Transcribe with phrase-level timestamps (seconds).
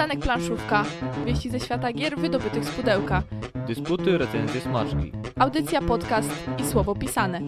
[0.00, 0.84] Przystanek Planszówka.
[1.26, 3.22] Wieści ze świata gier wydobytych z pudełka.
[3.66, 5.12] Dysputy, recenzje, smaczki.
[5.38, 7.40] Audycja, podcast i słowo pisane.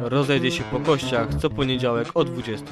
[0.00, 2.66] Rozejdzie się po kościach co poniedziałek o 20.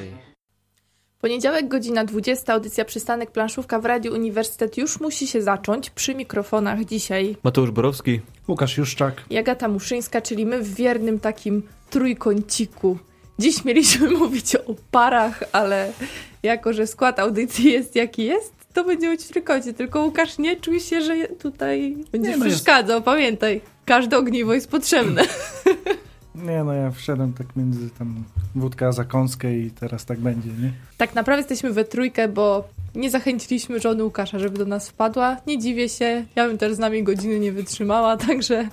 [1.20, 5.90] Poniedziałek, godzina 20, audycja Przystanek Planszówka w Radiu Uniwersytet już musi się zacząć.
[5.90, 8.20] Przy mikrofonach dzisiaj Mateusz Borowski.
[8.48, 9.24] Łukasz Juszczak.
[9.30, 12.98] Jagata Muszyńska, czyli my w wiernym takim trójkąciku.
[13.38, 15.92] Dziś mieliśmy mówić o parach, ale
[16.42, 19.72] jako, że skład audycji jest jaki jest, to będzie w trójkącie.
[19.72, 23.02] Tylko Łukasz, nie czuj się, że tutaj będziesz Nie, no przeszkadzał.
[23.02, 25.22] Pamiętaj, każde ogniwo jest potrzebne.
[26.42, 28.24] Nie no, ja wszedłem tak między tam
[28.54, 30.72] wódkę a zakąskę i teraz tak będzie, nie?
[30.96, 35.36] Tak naprawdę jesteśmy we trójkę, bo nie zachęciliśmy żony Łukasza, żeby do nas wpadła.
[35.46, 38.68] Nie dziwię się, ja bym też z nami godziny nie wytrzymała, także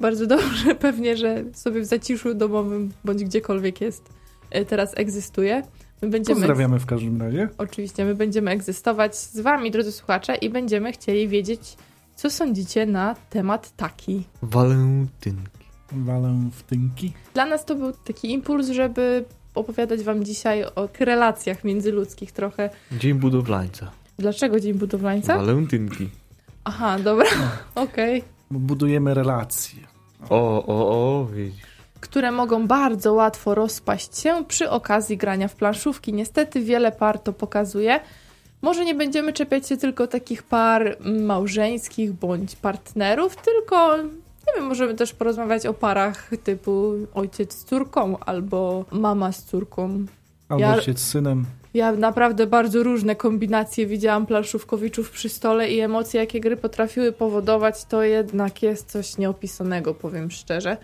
[0.00, 4.08] bardzo dobrze pewnie, że sobie w zaciszu domowym bądź gdziekolwiek jest,
[4.50, 5.62] e, teraz egzystuje.
[6.02, 7.48] My będziemy, Pozdrawiamy w każdym razie.
[7.58, 11.76] oczywiście, my będziemy egzystować z wami, drodzy słuchacze, i będziemy chcieli wiedzieć,
[12.16, 14.24] co sądzicie na temat taki.
[14.42, 15.55] Walentynki.
[16.04, 17.12] Walę w tynki.
[17.34, 22.70] Dla nas to był taki impuls, żeby opowiadać wam dzisiaj o relacjach międzyludzkich trochę.
[22.92, 23.90] Dzień budowlańca.
[24.18, 25.36] Dlaczego Dzień Budowlańca?
[25.36, 26.08] Walentynki.
[26.64, 27.26] Aha, dobra,
[27.74, 28.22] okej.
[28.50, 29.80] Bo budujemy relacje.
[30.30, 31.62] O, o, o, widzisz.
[32.00, 36.12] Które mogą bardzo łatwo rozpaść się przy okazji grania w planszówki.
[36.12, 38.00] Niestety wiele par to pokazuje.
[38.62, 43.96] Może nie będziemy czepiać się tylko takich par małżeńskich bądź partnerów, tylko
[44.46, 50.06] nie wiem, możemy też porozmawiać o parach typu ojciec z córką albo mama z córką.
[50.48, 51.44] Albo Ja- ojciec z synem.
[51.74, 57.84] Ja naprawdę bardzo różne kombinacje widziałam planszówkowiczów przy stole i emocje, jakie gry potrafiły powodować,
[57.84, 60.76] to jednak jest coś nieopisanego, powiem szczerze.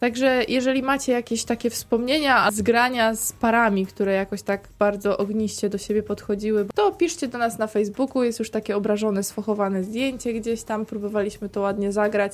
[0.00, 5.68] Także jeżeli macie jakieś takie wspomnienia z grania z parami, które jakoś tak bardzo ogniście
[5.68, 10.32] do siebie podchodziły, to piszcie do nas na Facebooku, jest już takie obrażone, sfochowane zdjęcie
[10.32, 12.32] gdzieś tam, próbowaliśmy to ładnie zagrać,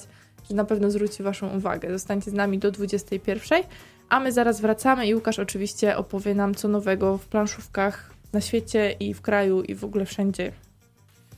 [0.50, 1.90] że na pewno zwróci waszą uwagę.
[1.92, 3.62] Zostańcie z nami do 21.
[4.08, 8.92] A my zaraz wracamy i Łukasz oczywiście opowie nam co nowego w planszówkach na świecie
[9.00, 10.52] i w kraju i w ogóle wszędzie.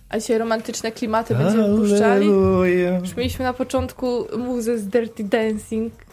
[0.08, 2.26] A dzisiaj romantyczne klimaty będziemy puszczali.
[3.00, 6.05] Już mieliśmy na początku muzę z Dirty Dancing.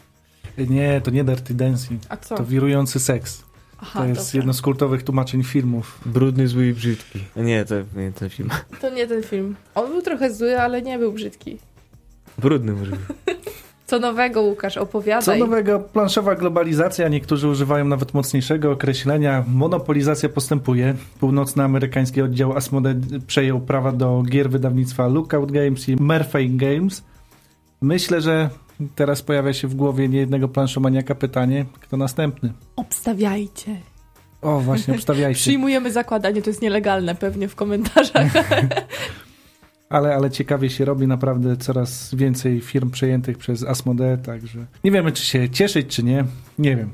[0.58, 2.02] Nie, to nie Dirty Dancing.
[2.10, 2.36] A co?
[2.36, 3.44] To wirujący seks.
[3.82, 4.38] Aha, To jest dobra.
[4.38, 6.00] jedno z kultowych tłumaczeń filmów.
[6.06, 7.20] Brudny, zły i brzydki.
[7.36, 8.50] Nie, to nie ten film.
[8.82, 9.56] To nie ten film.
[9.76, 11.58] On był trochę zły, ale nie był brzydki.
[12.38, 13.00] Brudny może być.
[13.88, 15.40] Co nowego, Łukasz, Co opowiadaj.
[15.40, 15.80] nowego?
[15.80, 19.44] Planszowa globalizacja, niektórzy używają nawet mocniejszego określenia.
[19.48, 20.96] Monopolizacja postępuje.
[21.20, 22.96] Północnoamerykański oddział Asmodee
[23.28, 27.04] przejął prawa do gier wydawnictwa Lookout Games i Murphy Games.
[27.82, 28.50] Myślę, że
[28.96, 32.54] teraz pojawia się w głowie niejednego planszomaniaka pytanie, kto następny?
[32.76, 33.76] Obstawiajcie.
[34.42, 35.40] O, właśnie, obstawiajcie.
[35.40, 38.32] Przyjmujemy zakładanie, to jest nielegalne pewnie w komentarzach.
[39.90, 45.12] Ale, ale ciekawie się robi naprawdę coraz więcej firm przejętych przez Asmodee, także nie wiemy,
[45.12, 46.26] czy się cieszyć, czy nie.
[46.60, 46.90] Nie wiem.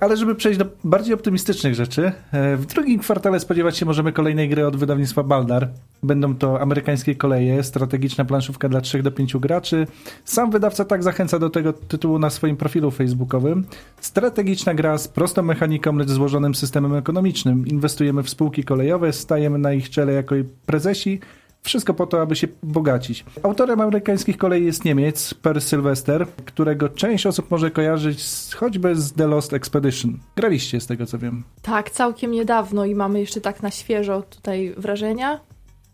[0.00, 4.48] Ale żeby przejść do bardziej optymistycznych rzeczy, e, w drugim kwartale spodziewać się możemy kolejnej
[4.48, 5.68] gry od wydawnictwa Baldar.
[6.02, 9.86] Będą to amerykańskie koleje, strategiczna planszówka dla 3 do 5 graczy.
[10.24, 13.64] Sam wydawca tak zachęca do tego tytułu na swoim profilu facebookowym.
[14.00, 17.66] Strategiczna gra z prostą mechaniką, lecz złożonym systemem ekonomicznym.
[17.66, 20.34] Inwestujemy w spółki kolejowe, stajemy na ich czele jako
[20.66, 21.20] prezesi,
[21.62, 23.24] wszystko po to, aby się bogacić.
[23.42, 29.12] Autorem amerykańskich kolei jest Niemiec, Per Sylwester, którego część osób może kojarzyć z, choćby z
[29.12, 30.18] The Lost Expedition.
[30.36, 31.44] Graliście z tego, co wiem.
[31.62, 35.40] Tak, całkiem niedawno i mamy jeszcze tak na świeżo tutaj wrażenia.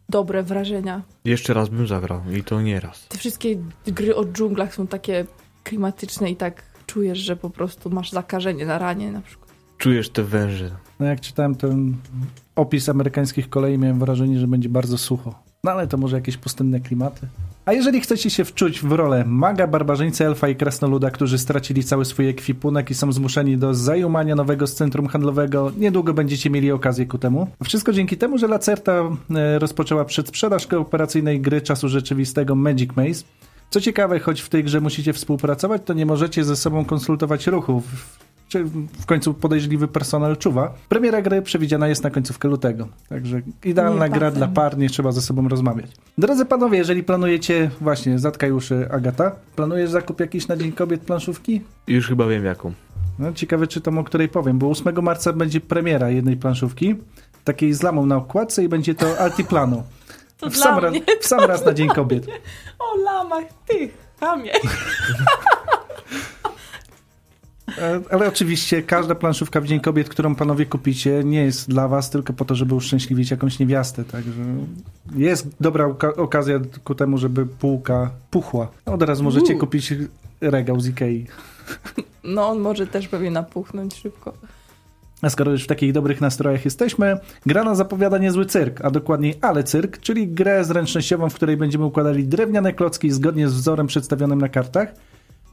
[0.09, 1.03] Dobre wrażenia.
[1.25, 3.09] Jeszcze raz bym zagrał i to nie raz.
[3.09, 3.57] Te wszystkie
[3.87, 5.25] gry o dżunglach są takie
[5.65, 9.51] klimatyczne i tak czujesz, że po prostu masz zakażenie na ranie na przykład.
[9.79, 10.71] Czujesz te węże.
[11.01, 11.97] No jak czytałem ten
[12.57, 15.43] opis amerykańskich kolei, miałem wrażenie, że będzie bardzo sucho.
[15.67, 17.27] No ale to może jakieś pustynne klimaty.
[17.65, 22.05] A jeżeli chcecie się wczuć w rolę maga, barbarzyńcy, elfa i krasnoluda, którzy stracili cały
[22.05, 27.07] swój ekwipunek i są zmuszeni do zajumania nowego z centrum handlowego, niedługo będziecie mieli okazję
[27.07, 27.49] ku temu.
[27.65, 28.93] Wszystko dzięki temu, że Lacerta
[29.35, 33.25] e, rozpoczęła przedsprzedaż kooperacyjnej gry czasu rzeczywistego Magic Maze.
[33.71, 37.85] Co ciekawe, choć w tej grze musicie współpracować, to nie możecie ze sobą konsultować ruchów.
[38.49, 38.65] Czy
[39.01, 40.75] w końcu podejrzliwy personel czuwa.
[40.89, 42.89] Premiera gry przewidziana jest na końcówkę lutego.
[43.09, 45.91] Także idealna gra dla par, nie trzeba ze sobą rozmawiać.
[46.19, 51.61] Drodzy panowie, jeżeli planujecie, właśnie, zatkaj uszy Agata, planujesz zakup jakiś na Dzień Kobiet planszówki?
[51.87, 52.73] Już chyba wiem jaką.
[53.19, 56.95] No, ciekawe czy tam o której powiem, bo 8 marca będzie premiera jednej planszówki,
[57.45, 59.83] takiej z lamą na okładce i będzie to Altiplano.
[60.39, 62.27] To w, dla sam raz, w sam raz na Dzień Kobiet.
[62.79, 63.89] O lamach, ty,
[64.21, 64.53] chamie.
[67.79, 72.11] E, Ale oczywiście każda planszówka w Dzień Kobiet, którą panowie kupicie, nie jest dla was
[72.11, 74.05] tylko po to, żeby uszczęśliwić jakąś niewiastę.
[74.05, 74.43] Także
[75.17, 78.69] jest dobra oka- okazja ku temu, żeby półka puchła.
[78.87, 79.95] Od razu możecie kupić
[80.41, 81.27] regał z Ikei.
[82.25, 84.33] No on może też pewnie napuchnąć szybko.
[85.23, 89.35] A skoro już w takich dobrych nastrojach jesteśmy, gra nas zapowiada niezły cyrk, a dokładniej
[89.41, 94.41] Ale Cyrk, czyli grę zręcznościową, w której będziemy układali drewniane klocki zgodnie z wzorem przedstawionym
[94.41, 94.95] na kartach.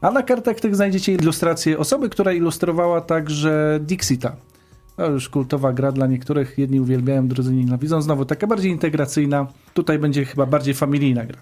[0.04, 4.36] A na kartach tych znajdziecie ilustrację osoby, która ilustrowała także Dixita.
[4.96, 8.02] To już kultowa gra dla niektórych, jedni uwielbiają, drudzy nienawidzą.
[8.02, 11.38] Znowu taka bardziej integracyjna, tutaj będzie chyba bardziej familijna gra.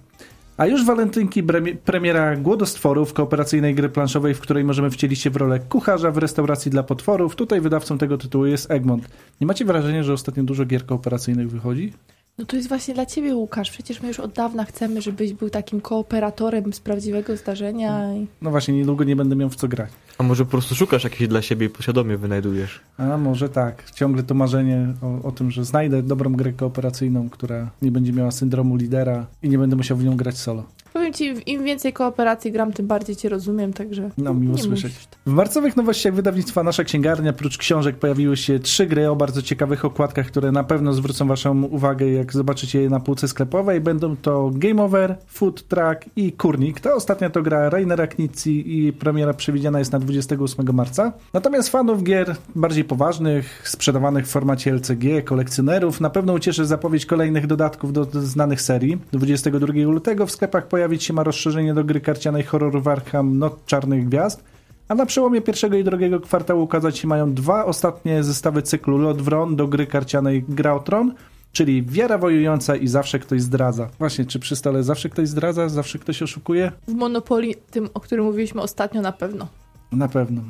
[0.57, 1.43] A już walentynki
[1.85, 6.71] premiera Głodostworów, kooperacyjnej gry planszowej, w której możemy wcielić się w rolę kucharza w restauracji
[6.71, 7.35] dla potworów.
[7.35, 9.07] Tutaj wydawcą tego tytułu jest Egmont.
[9.41, 11.93] Nie macie wrażenia, że ostatnio dużo gier kooperacyjnych wychodzi?
[12.37, 13.71] No to jest właśnie dla ciebie, Łukasz.
[13.71, 18.13] Przecież my już od dawna chcemy, żebyś był takim kooperatorem z prawdziwego zdarzenia.
[18.15, 18.27] I...
[18.41, 19.89] No właśnie, niedługo nie będę miał w co grać.
[20.17, 22.79] A może po prostu szukasz jakiejś dla siebie i poświadomie wynajdujesz?
[22.97, 23.91] A może tak.
[23.91, 28.31] Ciągle to marzenie o, o tym, że znajdę dobrą grę kooperacyjną, która nie będzie miała
[28.31, 30.63] syndromu lidera i nie będę musiał w nią grać solo.
[30.93, 34.83] Powiem ci, im więcej kooperacji gram, tym bardziej cię rozumiem, także No, miło nie słyszeć.
[34.93, 35.07] musisz.
[35.25, 39.85] W marcowych nowościach wydawnictwa Nasza Księgarnia, prócz książek, pojawiły się trzy gry o bardzo ciekawych
[39.85, 43.81] okładkach, które na pewno zwrócą waszą uwagę, jak zobaczycie je na półce sklepowej.
[43.81, 46.79] Będą to Game Over, Food Truck i Kurnik.
[46.79, 51.13] Ta ostatnia to gra Rainera Knizzi i premiera przewidziana jest na 28 marca.
[51.33, 57.47] Natomiast fanów gier bardziej poważnych, sprzedawanych w formacie LCG, kolekcjonerów, na pewno ucieszy zapowiedź kolejnych
[57.47, 58.97] dodatków do, do znanych serii.
[59.11, 64.09] 22 lutego w sklepach pojawić się ma rozszerzenie do gry karcianej horror Warham Noc Czarnych
[64.09, 64.43] Gwiazd.
[64.87, 69.21] A na przełomie pierwszego i drugiego kwartału ukazać się mają dwa ostatnie zestawy cyklu Lot
[69.21, 71.13] Wron do gry karcianej Gra o Tron,
[71.51, 73.89] czyli Wiara Wojująca i Zawsze Ktoś Zdradza.
[73.99, 76.71] Właśnie, czy przy stole zawsze ktoś zdradza, zawsze ktoś oszukuje?
[76.87, 79.47] W Monopolii, tym, o którym mówiliśmy ostatnio, na pewno.
[79.91, 80.41] Na pewno.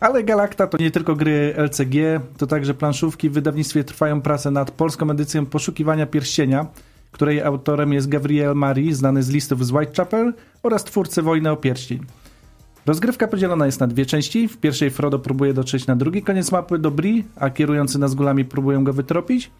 [0.00, 3.30] Ale Galacta to nie tylko gry LCG, to także planszówki.
[3.30, 6.66] W wydawnictwie trwają prace nad polską edycją Poszukiwania Pierścienia,
[7.12, 10.32] której autorem jest Gabriel Marie, znany z listów z Whitechapel
[10.62, 12.00] oraz twórcy Wojny o Pierścień.
[12.86, 14.48] Rozgrywka podzielona jest na dwie części.
[14.48, 18.84] W pierwszej Frodo próbuje dotrzeć na drugi koniec mapy do Bree, a kierujący Nazgulami próbują
[18.84, 19.50] go wytropić.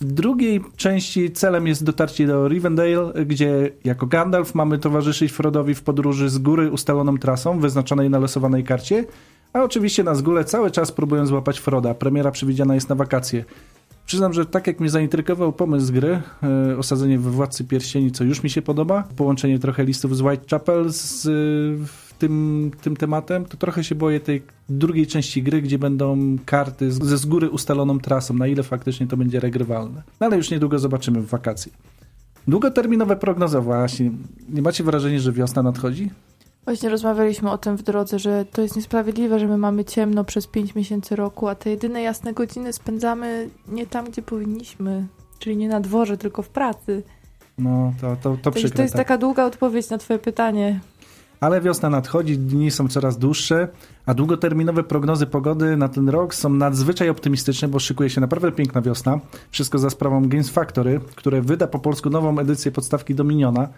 [0.00, 5.82] W drugiej części celem jest dotarcie do Rivendale, gdzie jako Gandalf mamy towarzyszyć Frodowi w
[5.82, 9.04] podróży z góry ustaloną trasą, wyznaczonej na losowanej karcie,
[9.52, 11.94] a oczywiście Nazgule cały czas próbują złapać Froda.
[11.94, 13.44] Premiera przewidziana jest na wakacje.
[14.06, 16.22] Przyznam, że tak jak mnie zaintrygował pomysł gry,
[16.72, 20.92] e, osadzenie we Władcy Pierścieni, co już mi się podoba, połączenie trochę listów z Whitechapel
[20.92, 21.28] z
[22.18, 27.02] tym, tym tematem, to trochę się boję tej drugiej części gry, gdzie będą karty z-
[27.04, 30.02] ze z góry ustaloną trasą, na ile faktycznie to będzie regrywalne.
[30.20, 31.72] No ale już niedługo zobaczymy w wakacje.
[32.48, 34.10] Długoterminowe prognozy, właśnie.
[34.48, 36.10] Nie macie wrażenia, że wiosna nadchodzi?
[36.66, 40.46] Właśnie rozmawialiśmy o tym w drodze, że to jest niesprawiedliwe, że my mamy ciemno przez
[40.46, 45.06] 5 miesięcy roku, a te jedyne jasne godziny spędzamy nie tam, gdzie powinniśmy.
[45.38, 47.02] Czyli nie na dworze, tylko w pracy.
[47.58, 48.76] No, to, to, to przykre.
[48.76, 49.06] to jest tak.
[49.06, 50.80] taka długa odpowiedź na twoje pytanie.
[51.40, 53.68] Ale wiosna nadchodzi, dni są coraz dłuższe,
[54.06, 58.82] a długoterminowe prognozy pogody na ten rok są nadzwyczaj optymistyczne, bo szykuje się naprawdę piękna
[58.82, 59.20] wiosna.
[59.50, 63.68] Wszystko za sprawą Games Factory, które wyda po polsku nową edycję podstawki Dominiona.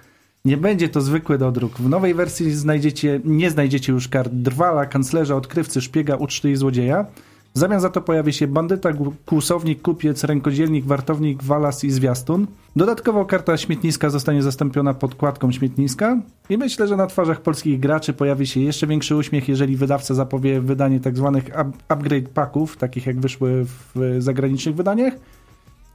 [0.45, 1.79] Nie będzie to zwykły dodruk.
[1.79, 7.07] W nowej wersji znajdziecie, nie znajdziecie już kart drwala, kanclerza, odkrywcy, szpiega, uczty i złodzieja.
[7.55, 8.91] W zamian za to pojawi się bandyta,
[9.27, 12.47] kłusownik, kupiec, rękodzielnik, wartownik, walas i zwiastun.
[12.77, 16.19] Dodatkowo karta śmietniska zostanie zastąpiona podkładką śmietniska
[16.51, 20.61] i myślę, że na twarzach polskich graczy pojawi się jeszcze większy uśmiech, jeżeli wydawca zapowie
[20.61, 21.41] wydanie tzw.
[21.49, 25.15] up- upgrade packów, takich jak wyszły w zagranicznych wydaniach.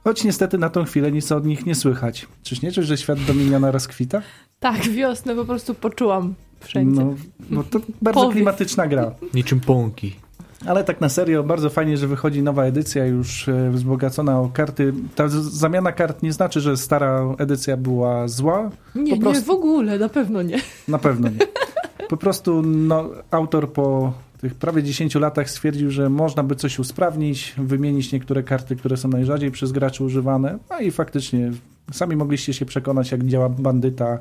[0.04, 2.26] Choć niestety na tą chwilę nic od nich nie słychać.
[2.42, 4.22] Czyż nie czuć, że świat Dominiona rozkwita?
[4.60, 7.00] Tak, wiosnę po prostu poczułam wszędzie.
[7.04, 7.14] No,
[7.50, 8.34] no to bardzo Powiew.
[8.34, 9.10] klimatyczna gra.
[9.34, 10.16] Niczym pąki.
[10.66, 14.92] Ale tak na serio, bardzo fajnie, że wychodzi nowa edycja, już e, wzbogacona o karty.
[15.14, 18.70] Ta zamiana kart nie znaczy, że stara edycja była zła.
[18.94, 20.60] nie, po nie, prostu- w ogóle, na pewno nie.
[20.88, 21.38] Na pewno nie.
[22.08, 24.12] Po prostu no, autor po
[24.44, 29.08] tych prawie 10 latach stwierdził, że można by coś usprawnić, wymienić niektóre karty, które są
[29.08, 30.58] najrzadziej przez graczy używane.
[30.70, 31.52] No i faktycznie
[31.92, 34.18] sami mogliście się przekonać, jak działa bandyta,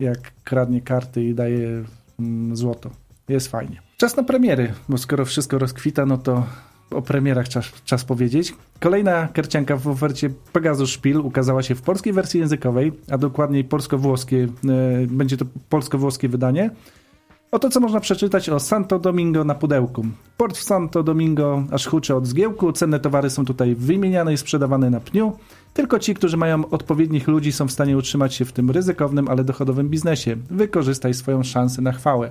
[0.00, 1.84] jak kradnie karty i daje
[2.20, 2.90] mm, złoto.
[3.28, 3.82] Jest fajnie.
[3.96, 6.46] Czas na premiery, bo skoro wszystko rozkwita, no to
[6.90, 8.54] o premierach czas, czas powiedzieć.
[8.80, 14.48] Kolejna karcianka w ofercie Pegasus Spiel ukazała się w polskiej wersji językowej, a dokładniej polsko-włoskie,
[14.68, 16.70] e, będzie to polsko-włoskie wydanie.
[17.52, 20.06] Oto co można przeczytać o Santo Domingo na pudełku.
[20.36, 24.90] Port w Santo Domingo aż hucze od zgiełku, cenne towary są tutaj wymieniane i sprzedawane
[24.90, 25.32] na pniu.
[25.74, 29.44] Tylko ci, którzy mają odpowiednich ludzi są w stanie utrzymać się w tym ryzykownym, ale
[29.44, 30.36] dochodowym biznesie.
[30.50, 32.30] Wykorzystaj swoją szansę na chwałę.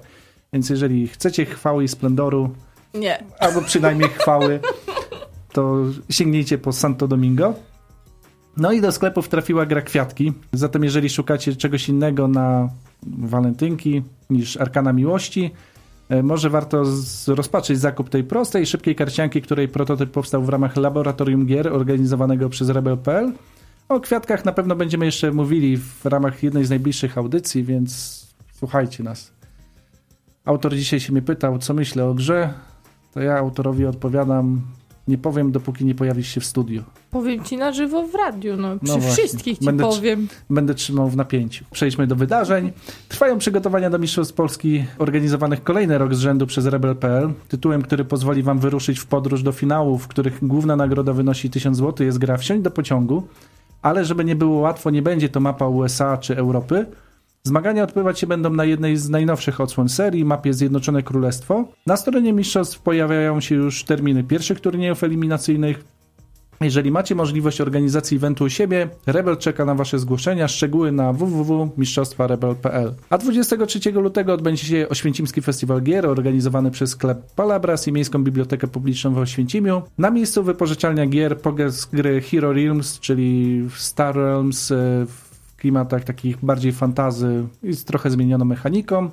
[0.53, 2.49] Więc jeżeli chcecie chwały i splendoru,
[2.93, 3.23] Nie.
[3.39, 4.59] albo przynajmniej chwały,
[5.53, 5.77] to
[6.09, 7.53] sięgnijcie po Santo Domingo.
[8.57, 10.33] No i do sklepów trafiła gra Kwiatki.
[10.53, 12.69] Zatem jeżeli szukacie czegoś innego na
[13.03, 15.51] walentynki niż Arkana Miłości,
[16.09, 16.83] e, może warto
[17.27, 22.69] rozpatrzyć zakup tej prostej, szybkiej karcianki, której prototyp powstał w ramach laboratorium gier organizowanego przez
[22.69, 23.33] Rebel.pl.
[23.89, 28.19] O kwiatkach na pewno będziemy jeszcze mówili w ramach jednej z najbliższych audycji, więc
[28.53, 29.31] słuchajcie nas.
[30.45, 32.53] Autor dzisiaj się mnie pytał, co myślę o grze.
[33.13, 34.61] To ja autorowi odpowiadam,
[35.07, 36.83] nie powiem, dopóki nie pojawisz się w studiu.
[37.11, 38.77] Powiem ci na żywo w radiu, no.
[38.83, 40.27] Przy No wszystkich ci Będę powiem.
[40.49, 41.65] Będę trzymał w napięciu.
[41.71, 42.71] Przejdźmy do wydarzeń.
[43.09, 47.33] Trwają przygotowania do Mistrzostw Polski organizowanych kolejny rok z rzędu przez Rebel.pl.
[47.47, 51.77] Tytułem, który pozwoli wam wyruszyć w podróż do finałów, w których główna nagroda wynosi 1000
[51.77, 53.23] zł, jest gra Wsiąść do pociągu.
[53.81, 56.85] Ale żeby nie było łatwo, nie będzie to mapa USA czy Europy.
[57.43, 61.65] Zmagania odbywać się będą na jednej z najnowszych odsłon serii, mapie Zjednoczone Królestwo.
[61.87, 65.83] Na stronie mistrzostw pojawiają się już terminy pierwszych turniejów eliminacyjnych.
[66.61, 72.93] Jeżeli macie możliwość organizacji eventu u siebie, Rebel czeka na Wasze zgłoszenia, szczegóły na www.mistrzostwarebel.pl.
[73.09, 78.67] A 23 lutego odbędzie się Oświęcimski Festiwal Gier organizowany przez sklep Palabras i Miejską Bibliotekę
[78.67, 79.81] Publiczną w Oświęcimiu.
[79.97, 85.28] Na miejscu wypożyczalnia gier pokaz gry Hero Realms, czyli Star Realms e, w
[85.59, 89.09] klimatach takich bardziej fantazy i z trochę zmienioną mechaniką.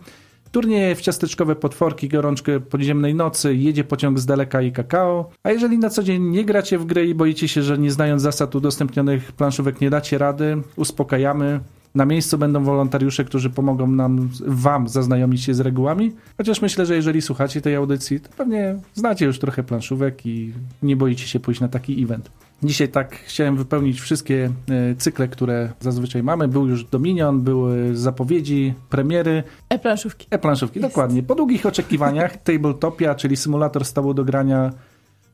[0.52, 5.30] Turnieje w ciasteczkowe potworki, gorączkę podziemnej nocy, jedzie pociąg z daleka i kakao.
[5.42, 8.22] A jeżeli na co dzień nie gracie w gry i boicie się, że nie znając
[8.22, 11.60] zasad udostępnionych planszówek nie dacie rady, uspokajamy.
[11.94, 16.12] Na miejscu będą wolontariusze, którzy pomogą nam, wam zaznajomić się z regułami.
[16.36, 20.96] Chociaż myślę, że jeżeli słuchacie tej audycji, to pewnie znacie już trochę planszówek i nie
[20.96, 22.30] boicie się pójść na taki event.
[22.62, 26.48] Dzisiaj tak chciałem wypełnić wszystkie e, cykle, które zazwyczaj mamy.
[26.48, 29.42] Był już Dominion, były zapowiedzi, premiery.
[29.68, 30.26] E-planszówki.
[30.30, 30.90] E-planszówki, Jest.
[30.90, 31.22] dokładnie.
[31.22, 34.72] Po długich oczekiwaniach Tabletopia, czyli symulator stołu do grania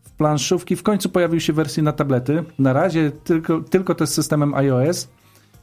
[0.03, 2.45] w planszówki, w końcu pojawił się wersji na tablety.
[2.59, 5.09] Na razie tylko, tylko to z systemem iOS.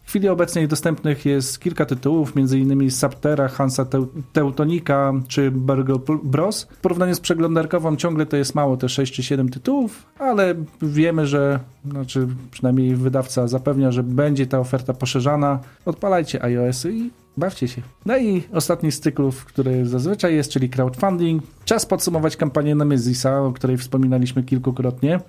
[0.09, 2.91] W chwili obecnej dostępnych jest kilka tytułów, m.in.
[2.91, 6.63] Saptera, Hansa Teu- Teutonika czy Burgle Bros.
[6.63, 11.27] W porównaniu z przeglądarkową ciągle to jest mało, te 6 czy 7 tytułów, ale wiemy,
[11.27, 11.59] że,
[11.91, 15.59] znaczy przynajmniej wydawca zapewnia, że będzie ta oferta poszerzana.
[15.85, 17.81] Odpalajcie iOS-y i bawcie się.
[18.05, 21.43] No i ostatni z cyklów, który zazwyczaj jest, czyli crowdfunding.
[21.65, 25.19] Czas podsumować kampanię Nemezisa, o której wspominaliśmy kilkukrotnie.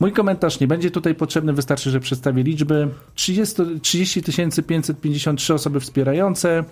[0.00, 2.88] Mój komentarz nie będzie tutaj potrzebny, wystarczy, że przedstawię liczby.
[3.14, 4.22] 30 30
[4.62, 6.64] 553 osoby wspierające,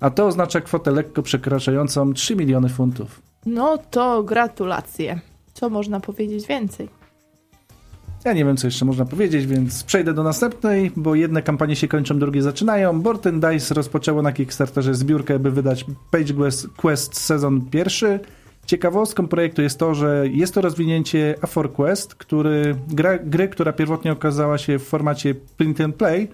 [0.00, 3.22] a to oznacza kwotę lekko przekraczającą 3 miliony funtów.
[3.46, 5.20] No to gratulacje.
[5.54, 6.88] Co można powiedzieć więcej?
[8.24, 11.88] Ja nie wiem, co jeszcze można powiedzieć, więc przejdę do następnej, bo jedne kampanie się
[11.88, 13.00] kończą, drugie zaczynają.
[13.00, 18.20] Board and Dice rozpoczęło na Kickstarterze zbiórkę, by wydać Page Quest, Quest sezon pierwszy.
[18.66, 24.12] Ciekawostką projektu jest to, że jest to rozwinięcie A4 Quest, który, gra, gry, która pierwotnie
[24.12, 26.28] okazała się w formacie print and play.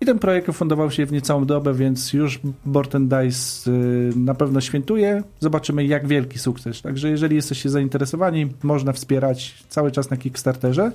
[0.00, 4.60] I ten projekt ufundował się w niecałą dobę, więc już Board Dice y, na pewno
[4.60, 5.22] świętuje.
[5.40, 6.82] Zobaczymy, jak wielki sukces.
[6.82, 10.92] Także jeżeli jesteście zainteresowani, można wspierać cały czas na Kickstarterze.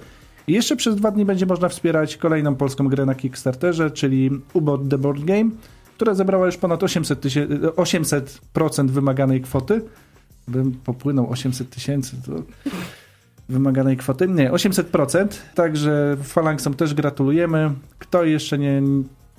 [0.47, 4.89] I jeszcze przez dwa dni będzie można wspierać kolejną polską grę na Kickstarterze, czyli Ubot
[4.89, 5.49] The Board Game,
[5.95, 9.81] która zebrała już ponad 800, tysię- 800% wymaganej kwoty.
[10.47, 12.31] Bym popłynął 800 tysięcy, to
[13.49, 14.27] wymaganej kwoty.
[14.27, 15.27] Nie, 800%.
[15.55, 17.71] Także Falangsom też gratulujemy.
[17.99, 18.81] Kto jeszcze nie,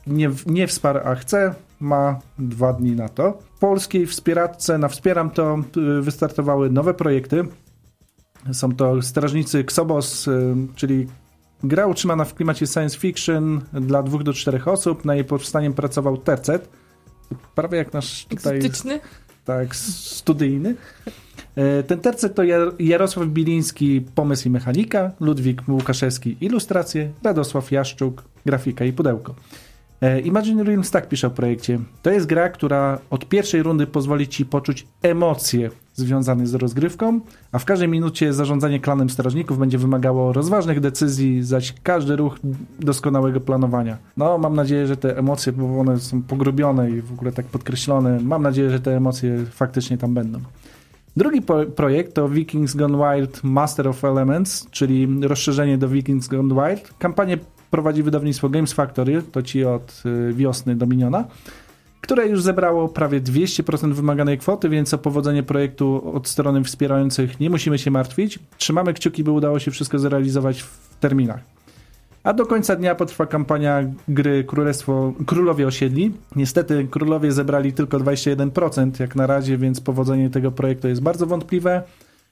[0.07, 3.38] nie, nie wsparł, a chce, ma dwa dni na to.
[3.57, 5.59] W polskiej wspieraczce na Wspieram to
[5.99, 7.45] y, wystartowały nowe projekty.
[8.52, 11.07] Są to Strażnicy Xobos, y, czyli
[11.64, 15.04] gra utrzymana w klimacie science fiction dla dwóch do czterech osób.
[15.04, 16.69] Na jej powstaniem pracował Tercet.
[17.54, 19.00] Prawie jak nasz tutaj Egzotyczny?
[19.44, 20.75] Tak, studyjny.
[21.56, 28.25] E, Ten tercet to Jar- Jarosław Biliński, pomysł i mechanika, Ludwik Łukaszewski, ilustracje, Radosław Jaszczuk,
[28.47, 29.35] grafika i pudełko.
[30.02, 31.78] E, Imagine Realms tak pisze o projekcie.
[32.02, 37.21] To jest gra, która od pierwszej rundy pozwoli ci poczuć emocje związane z rozgrywką,
[37.52, 42.38] a w każdej minucie zarządzanie klanem strażników będzie wymagało rozważnych decyzji, zaś każdy ruch
[42.78, 43.97] doskonałego planowania.
[44.16, 48.21] No, mam nadzieję, że te emocje, bo one są pogrubione i w ogóle tak podkreślone,
[48.23, 50.40] mam nadzieję, że te emocje faktycznie tam będą.
[51.16, 51.42] Drugi
[51.76, 56.95] projekt to Vikings Gone Wild Master of Elements, czyli rozszerzenie do Vikings Gone Wild.
[56.99, 57.38] Kampanię
[57.71, 61.25] prowadzi wydawnictwo Games Factory, to ci od y, wiosny Dominiona,
[62.00, 67.50] które już zebrało prawie 200% wymaganej kwoty, więc o powodzenie projektu od strony wspierających nie
[67.50, 68.39] musimy się martwić.
[68.59, 71.41] Trzymamy kciuki, by udało się wszystko zrealizować w terminach.
[72.23, 76.12] A do końca dnia potrwa kampania gry Królestwo, Królowie Osiedli.
[76.37, 81.83] Niestety królowie zebrali tylko 21% jak na razie, więc powodzenie tego projektu jest bardzo wątpliwe.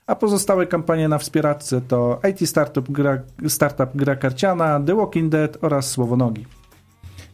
[0.08, 5.58] A pozostałe kampanie na wspieraczce to IT Startup Gra, Startup Gra Karciana, The Walking Dead
[5.60, 6.46] oraz Słowonogi.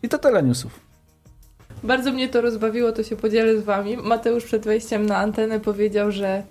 [0.03, 0.81] I to tyle newsów.
[1.85, 3.97] Bardzo mnie to rozbawiło, to się podzielę z wami.
[3.97, 6.43] Mateusz przed wejściem na antenę powiedział, że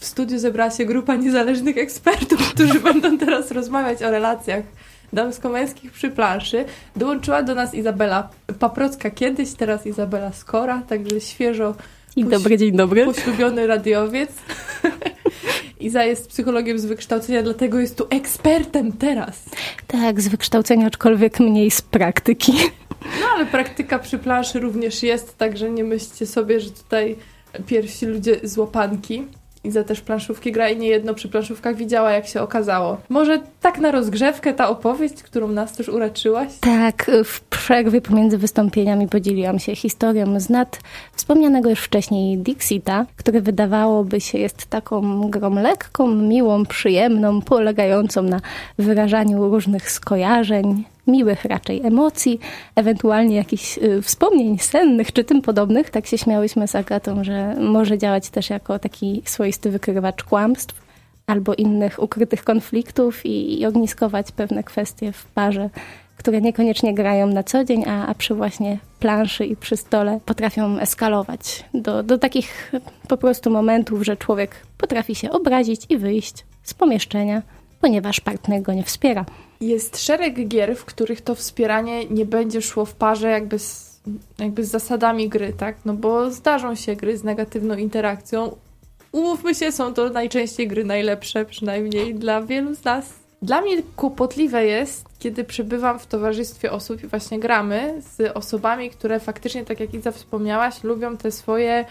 [0.00, 4.64] w studiu zebrała się grupa niezależnych ekspertów, którzy będą teraz rozmawiać o relacjach
[5.12, 6.64] damsko-męskich przy planszy.
[6.96, 11.74] Dołączyła do nas Izabela Paprocka kiedyś, teraz Izabela Skora, także świeżo
[12.18, 13.04] Dzień dobry, dzień dobry.
[13.04, 14.30] Poślubiony radiowiec.
[15.80, 19.44] Iza jest psychologiem z wykształcenia, dlatego jest tu ekspertem teraz.
[19.86, 22.52] Tak, z wykształcenia, aczkolwiek mniej z praktyki.
[23.02, 27.16] No ale praktyka przy planszy również jest, także nie myślcie sobie, że tutaj
[27.66, 29.24] pierwsi ludzie z łapanki.
[29.64, 32.96] Iza też planszówki gra i niejedno przy planszówkach widziała, jak się okazało.
[33.08, 36.48] Może tak na rozgrzewkę ta opowieść, którą nas też uraczyłaś?
[36.60, 40.80] Tak, w przerwie pomiędzy wystąpieniami podzieliłam się historią z nad
[41.12, 48.40] wspomnianego już wcześniej Dixita, który wydawałoby się jest taką grą lekką, miłą, przyjemną, polegającą na
[48.78, 52.40] wyrażaniu różnych skojarzeń, miłych raczej emocji,
[52.76, 55.90] ewentualnie jakichś y, wspomnień sennych czy tym podobnych.
[55.90, 60.88] Tak się śmiałyśmy z Agatą, że może działać też jako taki swoisty wykrywacz kłamstw
[61.26, 65.70] albo innych ukrytych konfliktów i, i ogniskować pewne kwestie w parze,
[66.16, 70.78] które niekoniecznie grają na co dzień, a, a przy właśnie planszy i przy stole potrafią
[70.78, 72.72] eskalować do, do takich
[73.08, 77.42] po prostu momentów, że człowiek potrafi się obrazić i wyjść z pomieszczenia,
[77.80, 79.24] ponieważ partner go nie wspiera.
[79.60, 84.00] Jest szereg gier, w których to wspieranie nie będzie szło w parze jakby z,
[84.38, 85.76] jakby z zasadami gry, tak?
[85.84, 88.56] No bo zdarzą się gry z negatywną interakcją.
[89.12, 93.12] Umówmy się, są to najczęściej gry najlepsze, przynajmniej dla wielu z nas.
[93.42, 99.20] Dla mnie kłopotliwe jest, kiedy przebywam w towarzystwie osób i właśnie gramy z osobami, które
[99.20, 101.84] faktycznie, tak jak Iza wspomniałaś, lubią te swoje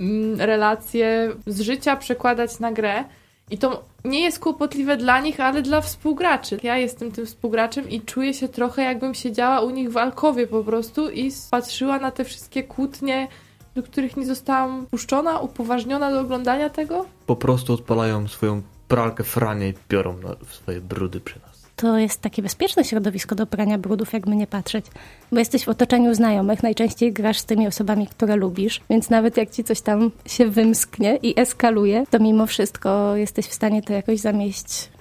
[0.00, 3.04] mm, relacje z życia przekładać na grę.
[3.50, 6.58] I to nie jest kłopotliwe dla nich, ale dla współgraczy.
[6.62, 10.64] Ja jestem tym współgraczem i czuję się trochę jakbym siedziała u nich w alkowie po
[10.64, 13.28] prostu i patrzyła na te wszystkie kłótnie,
[13.74, 17.06] do których nie zostałam puszczona, upoważniona do oglądania tego.
[17.26, 20.16] Po prostu odpalają swoją pralkę franie i biorą
[20.50, 21.43] swoje brudy nas
[21.84, 24.86] to jest takie bezpieczne środowisko do prania brudów, jakby nie patrzeć.
[25.32, 29.50] Bo jesteś w otoczeniu znajomych, najczęściej grasz z tymi osobami, które lubisz, więc nawet jak
[29.50, 34.18] ci coś tam się wymsknie i eskaluje, to mimo wszystko jesteś w stanie to jakoś
[34.18, 34.93] zamieść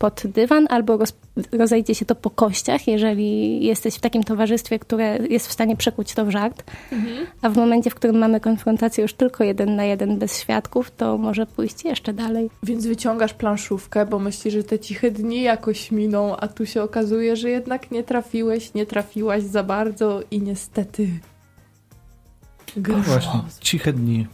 [0.00, 1.12] pod dywan albo roz,
[1.52, 6.14] rozejdzie się to po kościach, jeżeli jesteś w takim towarzystwie, które jest w stanie przekuć
[6.14, 6.64] to w żart.
[6.92, 7.26] Mhm.
[7.42, 11.18] A w momencie, w którym mamy konfrontację już tylko jeden na jeden bez świadków, to
[11.18, 12.50] może pójść jeszcze dalej.
[12.62, 17.36] Więc wyciągasz planszówkę, bo myślisz, że te ciche dni jakoś miną, a tu się okazuje,
[17.36, 21.08] że jednak nie trafiłeś, nie trafiłaś za bardzo i niestety...
[22.88, 24.26] No właśnie, ciche dni.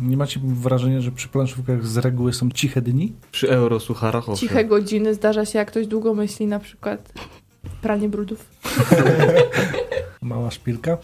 [0.00, 3.12] Nie macie wrażenia, że przy planszówkach z reguły są ciche dni?
[3.32, 7.12] Przy eurosucharach Ciche godziny zdarza się, jak ktoś długo myśli, na przykład
[7.82, 8.46] pranie brudów.
[10.22, 10.98] Mała szpilka.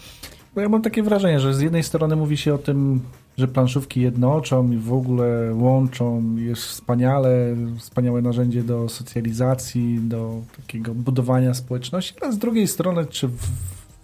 [0.55, 3.01] Bo ja mam takie wrażenie, że z jednej strony mówi się o tym,
[3.39, 10.95] że planszówki jednoczą i w ogóle łączą, jest wspaniale, wspaniałe narzędzie do socjalizacji, do takiego
[10.95, 13.29] budowania społeczności, ale z drugiej strony, czy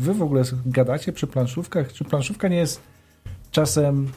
[0.00, 1.92] wy w ogóle gadacie przy planszówkach?
[1.92, 2.80] Czy planszówka nie jest
[3.50, 4.08] czasem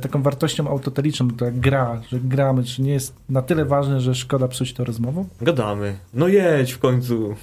[0.00, 4.48] taką wartością autoteliczną, ta gra, że gramy, czy nie jest na tyle ważne, że szkoda
[4.48, 5.26] psuć to rozmową?
[5.40, 5.96] Gadamy.
[6.14, 7.34] No jedź w końcu.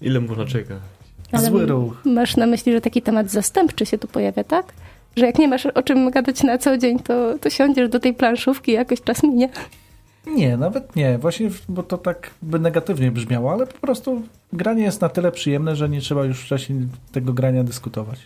[0.00, 0.78] Ile można czekać?
[1.32, 2.02] Ale Zły ruch.
[2.04, 4.72] Masz na myśli, że taki temat zastępczy się tu pojawia, tak?
[5.16, 8.14] Że jak nie masz o czym gadać na co dzień, to, to siądziesz do tej
[8.14, 9.48] planszówki i jakoś czas minie.
[10.26, 11.18] Nie, nawet nie.
[11.18, 14.22] Właśnie, bo to tak by negatywnie brzmiało, ale po prostu
[14.52, 16.78] granie jest na tyle przyjemne, że nie trzeba już wcześniej
[17.12, 18.18] tego grania dyskutować.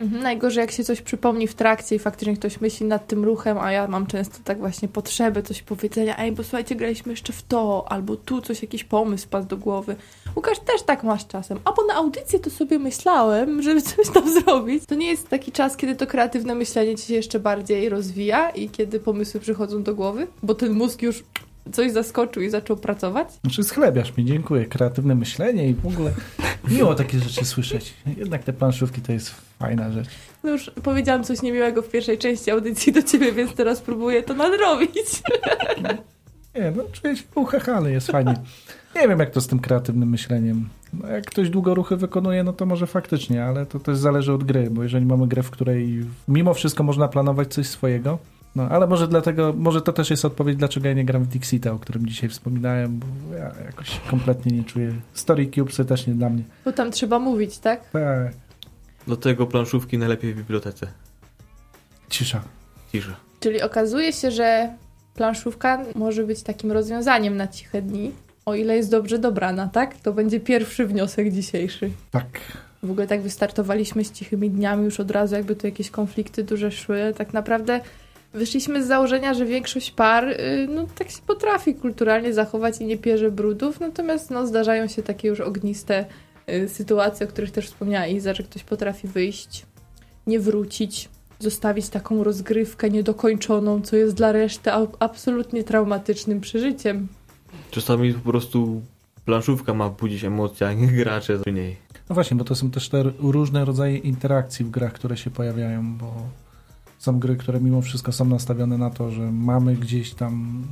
[0.00, 3.58] Mhm, najgorzej jak się coś przypomni w trakcie i faktycznie ktoś myśli nad tym ruchem,
[3.58, 7.42] a ja mam często tak właśnie potrzebę coś powiedzenia, ej, bo słuchajcie, graliśmy jeszcze w
[7.42, 9.96] to, albo tu coś, jakiś pomysł padł do głowy.
[10.36, 11.58] Łukasz, też tak masz czasem.
[11.64, 14.86] Albo na audycję to sobie myślałem, żeby coś tam zrobić.
[14.86, 18.68] To nie jest taki czas, kiedy to kreatywne myślenie ci się jeszcze bardziej rozwija i
[18.68, 21.24] kiedy pomysły przychodzą do głowy, bo ten mózg już
[21.72, 23.28] coś zaskoczył i zaczął pracować?
[23.32, 24.66] Znaczy schlebiasz mi, dziękuję.
[24.66, 26.12] Kreatywne myślenie i w ogóle
[26.70, 27.94] miło takie rzeczy słyszeć.
[28.16, 30.08] Jednak te planszówki to jest fajna rzecz.
[30.44, 34.34] No już powiedziałam coś niemiłego w pierwszej części audycji do ciebie, więc teraz próbuję to
[34.34, 35.22] nadrobić.
[36.54, 37.24] Nie, no czuję się
[37.86, 38.34] jest fajnie.
[38.96, 40.68] Nie wiem, jak to z tym kreatywnym myśleniem.
[40.92, 44.44] No, jak ktoś długo ruchy wykonuje, no to może faktycznie, ale to też zależy od
[44.44, 48.18] gry, bo jeżeli mamy grę, w której mimo wszystko można planować coś swojego,
[48.56, 51.72] No, ale może dlatego, może to też jest odpowiedź, dlaczego ja nie gram w Dixita,
[51.72, 54.94] o którym dzisiaj wspominałem, bo ja jakoś kompletnie nie czuję.
[55.12, 56.42] Story Cubesy też nie dla mnie.
[56.64, 57.90] Bo tam trzeba mówić, tak?
[57.90, 58.32] Tak,
[59.06, 60.86] Do tego planszówki najlepiej w bibliotece.
[62.10, 62.40] cisza.
[62.92, 63.16] Cisza.
[63.40, 64.74] Czyli okazuje się, że
[65.14, 68.12] planszówka może być takim rozwiązaniem na ciche dni,
[68.46, 69.96] o ile jest dobrze dobrana, tak?
[70.00, 71.90] To będzie pierwszy wniosek dzisiejszy.
[72.10, 72.26] Tak.
[72.82, 76.70] W ogóle tak wystartowaliśmy z cichymi dniami, już od razu jakby tu jakieś konflikty duże
[76.70, 77.14] szły.
[77.16, 77.80] Tak naprawdę
[78.34, 82.98] wyszliśmy z założenia, że większość par y, no, tak się potrafi kulturalnie zachować i nie
[82.98, 86.06] pierze brudów, natomiast no, zdarzają się takie już ogniste
[86.48, 89.66] y, sytuacje, o których też wspomniała Iza, że ktoś potrafi wyjść,
[90.26, 97.08] nie wrócić, zostawić taką rozgrywkę niedokończoną, co jest dla reszty absolutnie traumatycznym przeżyciem.
[97.70, 98.82] Czasami po prostu
[99.24, 101.76] planszówka ma budzić emocje, a nie gracze w niej.
[102.08, 105.96] No właśnie, bo to są też te różne rodzaje interakcji w grach, które się pojawiają,
[105.96, 106.14] bo
[107.04, 110.62] są gry, które mimo wszystko są nastawione na to, że mamy gdzieś tam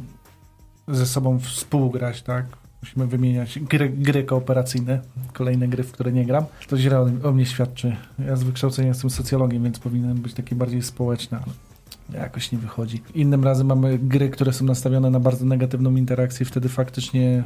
[0.89, 2.47] ze sobą współgrać, tak?
[2.83, 5.01] Musimy wymieniać gry, gry kooperacyjne,
[5.33, 6.45] kolejne gry, w które nie gram.
[6.69, 7.97] To źle o, o mnie świadczy.
[8.19, 13.03] Ja z wykształcenia jestem socjologiem, więc powinienem być taki bardziej społeczny, ale jakoś nie wychodzi.
[13.15, 17.45] Innym razem mamy gry, które są nastawione na bardzo negatywną interakcję, wtedy faktycznie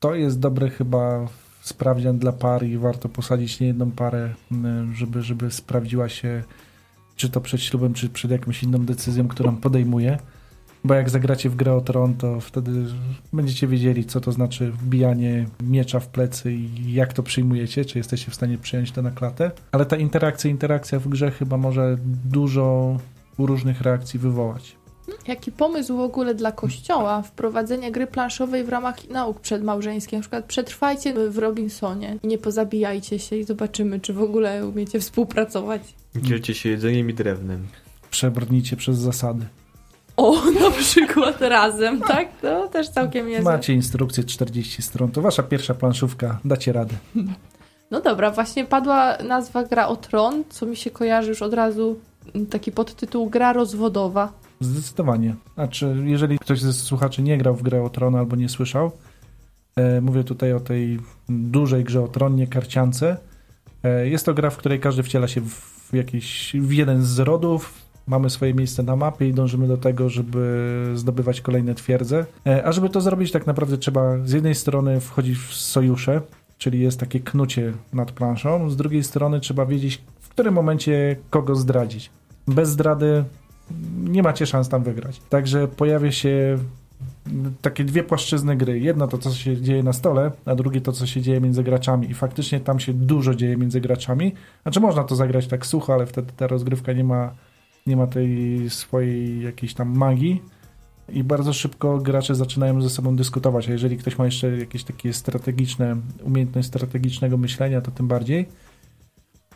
[0.00, 1.28] to jest dobre chyba
[1.62, 6.42] sprawdzian dla par i warto posadzić nie jedną parę, m, żeby, żeby sprawdziła się,
[7.16, 10.18] czy to przed ślubem, czy przed jakąś inną decyzją, którą podejmuje.
[10.84, 12.84] Bo jak zagracie w grę o tron, to wtedy
[13.32, 18.30] będziecie wiedzieli, co to znaczy wbijanie miecza w plecy i jak to przyjmujecie, czy jesteście
[18.30, 19.50] w stanie przyjąć to na klatę.
[19.72, 22.98] Ale ta interakcja, interakcja w grze chyba może dużo
[23.38, 24.76] różnych reakcji wywołać.
[25.26, 30.12] Jaki pomysł w ogóle dla kościoła wprowadzenie gry planszowej w ramach nauk przedmałżeńskich?
[30.12, 35.00] Na przykład przetrwajcie w Robinsonie i nie pozabijajcie się i zobaczymy, czy w ogóle umiecie
[35.00, 35.82] współpracować.
[36.16, 37.66] Dzielcie się jedzeniem i drewnem.
[38.10, 39.46] Przebrnijcie przez zasady.
[40.16, 42.28] O, na przykład razem, tak?
[42.40, 43.52] To też całkiem niezłe.
[43.52, 46.94] Macie instrukcję 40 stron, to wasza pierwsza planszówka, dacie radę.
[47.90, 52.00] No dobra, właśnie padła nazwa gra o tron, co mi się kojarzy już od razu
[52.50, 54.32] taki podtytuł gra rozwodowa.
[54.64, 55.34] Zdecydowanie.
[55.54, 58.92] Znaczy, jeżeli ktoś ze słuchaczy nie grał w grę o tron albo nie słyszał,
[59.76, 60.98] e, mówię tutaj o tej
[61.28, 63.16] dużej grze o tron, nie karciance.
[63.82, 67.84] E, jest to gra, w której każdy wciela się w, jakiś, w jeden z rodów.
[68.06, 72.26] Mamy swoje miejsce na mapie i dążymy do tego, żeby zdobywać kolejne twierdze.
[72.46, 76.20] E, a żeby to zrobić, tak naprawdę trzeba z jednej strony wchodzić w sojusze,
[76.58, 81.54] czyli jest takie knucie nad planszą, z drugiej strony trzeba wiedzieć, w którym momencie kogo
[81.54, 82.10] zdradzić.
[82.46, 83.24] Bez zdrady
[84.04, 85.20] nie macie szans tam wygrać.
[85.30, 86.58] Także pojawia się
[87.62, 88.80] takie dwie płaszczyzny gry.
[88.80, 92.10] Jedna to, co się dzieje na stole, a drugie to, co się dzieje między graczami.
[92.10, 94.34] I faktycznie tam się dużo dzieje między graczami.
[94.62, 97.34] Znaczy można to zagrać tak sucho, ale wtedy ta rozgrywka nie ma,
[97.86, 100.42] nie ma tej swojej jakiejś tam magii.
[101.08, 103.68] I bardzo szybko gracze zaczynają ze sobą dyskutować.
[103.68, 108.46] A jeżeli ktoś ma jeszcze jakieś takie strategiczne, umiejętność strategicznego myślenia, to tym bardziej.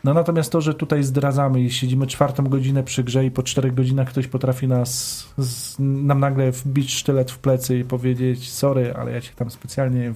[0.03, 3.73] No natomiast to, że tutaj zdradzamy i siedzimy czwartą godzinę przy grze i po czterech
[3.73, 9.11] godzinach ktoś potrafi nas, z, nam nagle wbić sztylet w plecy i powiedzieć sorry, ale
[9.11, 10.13] ja cię tam specjalnie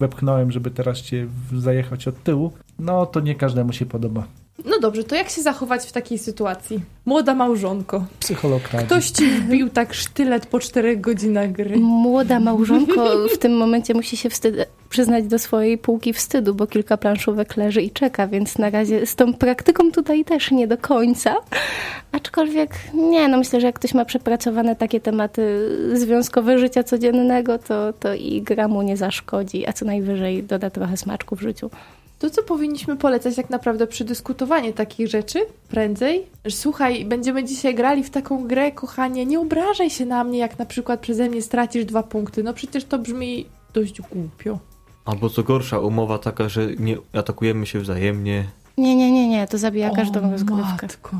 [0.00, 4.26] wepchnąłem, żeby teraz cię zajechać od tyłu, no to nie każdemu się podoba.
[4.64, 6.80] No dobrze, to jak się zachować w takiej sytuacji?
[7.04, 8.04] Młoda małżonko.
[8.20, 8.62] Psycholog.
[8.62, 11.76] Ktoś ci wbił tak sztylet po czterech godzinach gry.
[11.76, 16.96] Młoda małżonko w tym momencie musi się wstyd- przyznać do swojej półki wstydu, bo kilka
[16.96, 21.36] planszówek leży i czeka, więc na razie z tą praktyką tutaj też nie do końca.
[22.12, 27.92] Aczkolwiek nie, no myślę, że jak ktoś ma przepracowane takie tematy związkowe życia codziennego, to,
[27.92, 31.70] to i gra mu nie zaszkodzi, a co najwyżej doda trochę smaczku w życiu.
[32.18, 36.26] To, co powinniśmy polecać tak naprawdę przy dyskutowaniu takich rzeczy prędzej?
[36.48, 40.66] Słuchaj, będziemy dzisiaj grali w taką grę, kochanie, nie obrażaj się na mnie, jak na
[40.66, 42.42] przykład przeze mnie stracisz dwa punkty.
[42.42, 44.58] No przecież to brzmi dość głupio.
[45.06, 48.44] Albo co gorsza, umowa taka, że nie atakujemy się wzajemnie.
[48.78, 50.62] Nie, nie, nie, nie, to zabija O, każdą rozgrywkę.
[50.86, 51.16] matko.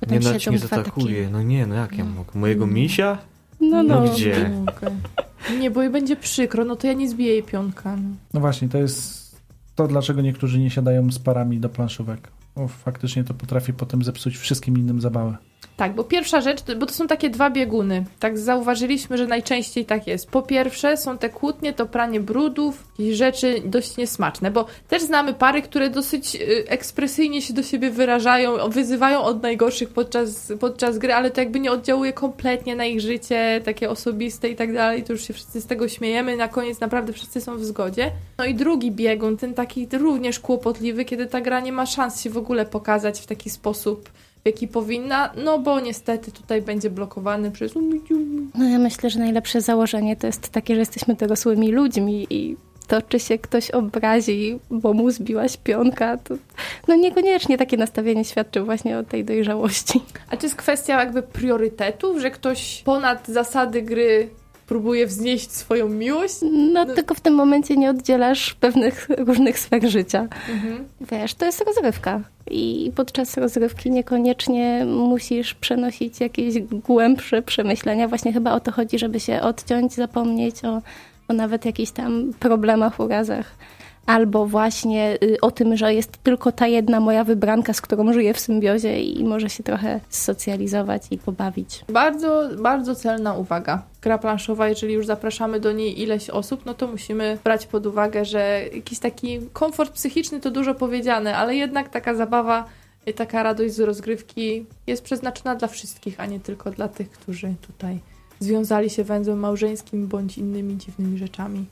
[0.00, 1.06] Potem Nie, no, siedzą nie dwa zaatakuje.
[1.22, 2.30] takie- No nie, no jak ja mogę?
[2.34, 3.18] Mojego misia?
[3.60, 4.00] No, no.
[4.04, 4.48] No gdzie?
[4.48, 4.96] Mogę.
[5.60, 7.96] Nie, bo jej będzie przykro, no to ja nie zbiję jej pionka.
[7.96, 8.08] No.
[8.34, 9.30] No właśnie, to jest
[9.74, 12.28] to, dlaczego niektórzy nie siadają z parami do planszówek.
[12.56, 15.36] Bo faktycznie to potrafi potem zepsuć wszystkim innym zabawę.
[15.80, 18.04] Tak, bo pierwsza rzecz, bo to są takie dwa bieguny.
[18.18, 20.30] Tak zauważyliśmy, że najczęściej tak jest.
[20.30, 25.34] Po pierwsze są te kłótnie, to pranie brudów i rzeczy dość niesmaczne, bo też znamy
[25.34, 31.14] pary, które dosyć y, ekspresyjnie się do siebie wyrażają, wyzywają od najgorszych podczas, podczas gry,
[31.14, 35.12] ale to jakby nie oddziałuje kompletnie na ich życie, takie osobiste i tak dalej, to
[35.12, 38.10] już się wszyscy z tego śmiejemy, na koniec naprawdę wszyscy są w zgodzie.
[38.38, 42.30] No i drugi biegun, ten taki również kłopotliwy, kiedy ta gra nie ma szans się
[42.30, 44.10] w ogóle pokazać w taki sposób
[44.44, 47.72] jaki powinna, no bo niestety tutaj będzie blokowany przez
[48.54, 53.02] No ja myślę, że najlepsze założenie to jest takie, że jesteśmy dorosłymi ludźmi i to,
[53.02, 56.34] czy się ktoś obrazi, bo mu zbiła śpionka, to
[56.88, 60.02] no niekoniecznie takie nastawienie świadczy właśnie o tej dojrzałości.
[60.30, 64.28] A to jest kwestia jakby priorytetów, że ktoś ponad zasady gry
[64.70, 66.34] próbuje wznieść swoją miłość?
[66.42, 70.28] No, no, tylko w tym momencie nie oddzielasz pewnych różnych sfer życia.
[70.50, 70.84] Mhm.
[71.00, 72.20] Wiesz, to jest rozrywka.
[72.50, 78.08] I podczas rozrywki niekoniecznie musisz przenosić jakieś głębsze przemyślenia.
[78.08, 80.82] Właśnie chyba o to chodzi, żeby się odciąć, zapomnieć o,
[81.28, 83.46] o nawet jakichś tam problemach, urazach
[84.10, 88.34] albo właśnie y, o tym, że jest tylko ta jedna moja wybranka, z którą żyję
[88.34, 91.84] w symbiozie i może się trochę socjalizować i pobawić.
[91.88, 93.82] Bardzo, bardzo celna uwaga.
[94.02, 98.24] Gra planszowa, jeżeli już zapraszamy do niej ileś osób, no to musimy brać pod uwagę,
[98.24, 102.64] że jakiś taki komfort psychiczny to dużo powiedziane, ale jednak taka zabawa
[103.06, 107.54] i taka radość z rozgrywki jest przeznaczona dla wszystkich, a nie tylko dla tych, którzy
[107.66, 107.98] tutaj
[108.40, 111.66] związali się węzłem małżeńskim bądź innymi dziwnymi rzeczami.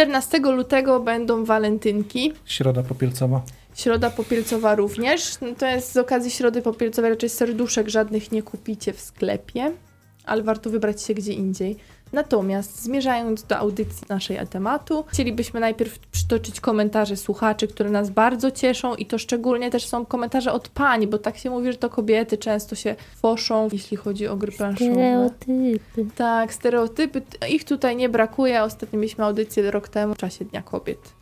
[0.00, 2.32] 14 lutego będą walentynki.
[2.44, 3.42] Środa popielcowa.
[3.74, 5.36] Środa popielcowa również.
[5.58, 9.72] To jest z okazji środy popielcowej raczej serduszek żadnych nie kupicie w sklepie,
[10.24, 11.76] ale warto wybrać się gdzie indziej.
[12.12, 18.94] Natomiast zmierzając do audycji naszej tematu, chcielibyśmy najpierw przytoczyć komentarze słuchaczy, które nas bardzo cieszą
[18.94, 22.38] i to szczególnie też są komentarze od pań, bo tak się mówi, że to kobiety
[22.38, 24.92] często się foszą, jeśli chodzi o gry planszowe.
[24.92, 26.06] Stereotypy.
[26.16, 27.22] Tak, stereotypy.
[27.48, 28.62] Ich tutaj nie brakuje.
[28.62, 31.14] Ostatnio mieliśmy audycję rok temu w czasie Dnia Kobiet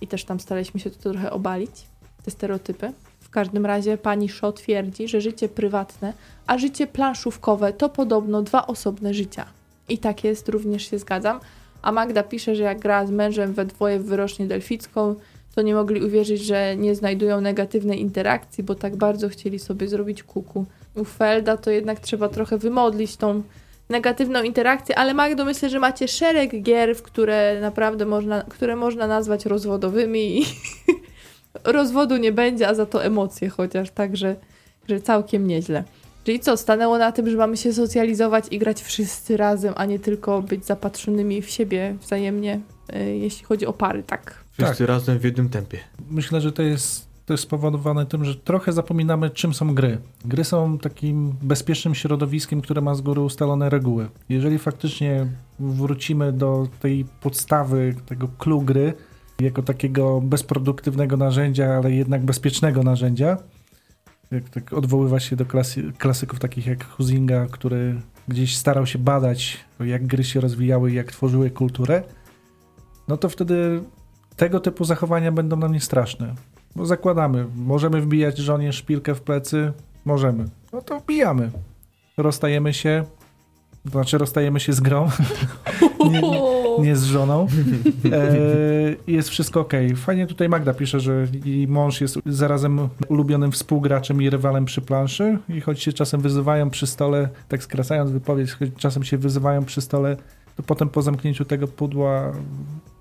[0.00, 1.86] i też tam staraliśmy się to trochę obalić,
[2.24, 2.92] te stereotypy.
[3.20, 6.12] W każdym razie pani Szo twierdzi, że życie prywatne,
[6.46, 9.46] a życie planszówkowe to podobno dwa osobne życia.
[9.88, 11.40] I tak jest, również się zgadzam.
[11.82, 15.14] A Magda pisze, że jak gra z mężem we dwoje w wyrocznie delficką,
[15.54, 20.22] to nie mogli uwierzyć, że nie znajdują negatywnej interakcji, bo tak bardzo chcieli sobie zrobić
[20.22, 20.66] kuku.
[20.96, 23.42] U Felda to jednak trzeba trochę wymodlić tą
[23.88, 29.06] negatywną interakcję, ale Magdo, myślę, że macie szereg gier, w które naprawdę można, które można
[29.06, 30.44] nazwać rozwodowymi i
[31.64, 34.36] rozwodu nie będzie, a za to emocje chociaż, także
[34.88, 35.84] że całkiem nieźle.
[36.24, 39.98] Czyli co, stanęło na tym, że mamy się socjalizować i grać wszyscy razem, a nie
[39.98, 42.60] tylko być zapatrzonymi w siebie wzajemnie,
[42.92, 44.44] yy, jeśli chodzi o pary, tak?
[44.52, 44.88] Wszyscy tak.
[44.88, 45.78] razem w jednym tempie.
[46.10, 49.98] Myślę, że to jest, to jest spowodowane tym, że trochę zapominamy, czym są gry.
[50.24, 54.08] Gry są takim bezpiecznym środowiskiem, które ma z góry ustalone reguły.
[54.28, 55.26] Jeżeli faktycznie
[55.58, 58.92] wrócimy do tej podstawy, tego clue gry,
[59.40, 63.38] jako takiego bezproduktywnego narzędzia, ale jednak bezpiecznego narzędzia,
[64.30, 69.64] jak tak odwoływa się do klasy, klasyków takich jak Huzinga, który gdzieś starał się badać,
[69.80, 72.02] jak gry się rozwijały i jak tworzyły kulturę,
[73.08, 73.82] no to wtedy
[74.36, 76.34] tego typu zachowania będą nam niestraszne.
[76.76, 79.72] Bo zakładamy, możemy wbijać żonie szpilkę w plecy,
[80.04, 80.44] możemy.
[80.72, 81.50] No to wbijamy.
[82.16, 83.04] Rozstajemy się,
[83.84, 85.08] znaczy rozstajemy się z grą,
[86.10, 86.40] nie, nie,
[86.94, 87.46] z żoną.
[88.12, 89.72] E, jest wszystko ok.
[89.96, 95.38] Fajnie tutaj Magda pisze, że jej mąż jest zarazem ulubionym współgraczem i rywalem przy planszy
[95.48, 99.80] i choć się czasem wyzywają przy stole, tak skracając wypowiedź, choć czasem się wyzywają przy
[99.80, 100.16] stole,
[100.56, 102.32] to potem po zamknięciu tego pudła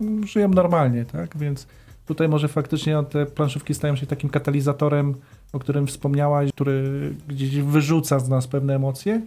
[0.02, 1.38] mm, żyją normalnie, tak?
[1.38, 1.68] Więc
[2.06, 5.16] tutaj może faktycznie te planszówki stają się takim katalizatorem,
[5.54, 9.22] o którym wspomniałaś, który gdzieś wyrzuca z nas pewne emocje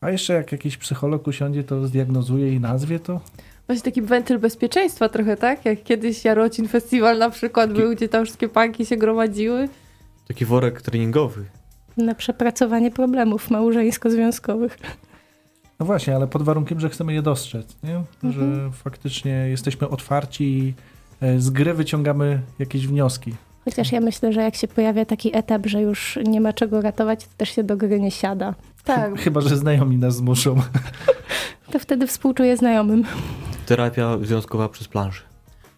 [0.00, 3.20] a jeszcze jak jakiś psycholog usiądzie, to zdiagnozuje i nazwie to.
[3.66, 5.64] Właśnie taki wentyl bezpieczeństwa trochę, tak?
[5.64, 7.80] Jak kiedyś Jarocin Festiwal na przykład taki...
[7.80, 9.68] był, gdzie tam wszystkie panki się gromadziły.
[10.28, 11.44] Taki worek treningowy.
[11.96, 14.78] Na przepracowanie problemów małżeńsko-związkowych.
[15.80, 18.02] No właśnie, ale pod warunkiem, że chcemy je dostrzec, nie?
[18.24, 18.32] Mhm.
[18.32, 20.74] Że faktycznie jesteśmy otwarci i
[21.20, 23.34] e, z gry wyciągamy jakieś wnioski.
[23.64, 27.24] Chociaż ja myślę, że jak się pojawia taki etap, że już nie ma czego ratować,
[27.24, 28.54] to też się do gry nie siada.
[28.86, 29.20] Tak.
[29.20, 30.56] Chyba, że znajomi nas zmuszą.
[31.72, 33.04] To wtedy współczuję znajomym.
[33.66, 35.22] Terapia związkowa przez planszę.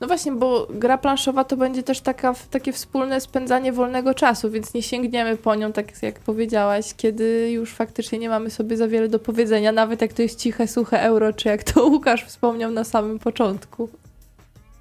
[0.00, 4.74] No właśnie, bo gra planszowa to będzie też taka, takie wspólne spędzanie wolnego czasu, więc
[4.74, 9.08] nie sięgniemy po nią, tak jak powiedziałaś, kiedy już faktycznie nie mamy sobie za wiele
[9.08, 12.84] do powiedzenia, nawet jak to jest ciche, suche euro, czy jak to Łukasz wspomniał na
[12.84, 13.88] samym początku.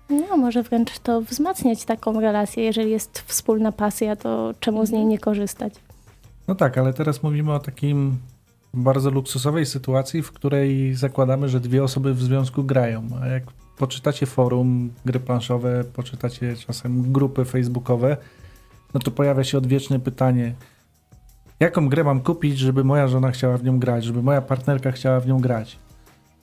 [0.09, 2.63] No, może wręcz to wzmacniać taką relację.
[2.63, 5.73] Jeżeli jest wspólna pasja, to czemu z niej nie korzystać?
[6.47, 8.17] No tak, ale teraz mówimy o takim
[8.73, 13.07] bardzo luksusowej sytuacji, w której zakładamy, że dwie osoby w związku grają.
[13.21, 13.43] A jak
[13.77, 18.17] poczytacie forum, gry planszowe, poczytacie czasem grupy facebookowe,
[18.93, 20.55] no to pojawia się odwieczne pytanie,
[21.59, 25.19] jaką grę mam kupić, żeby moja żona chciała w nią grać, żeby moja partnerka chciała
[25.19, 25.79] w nią grać.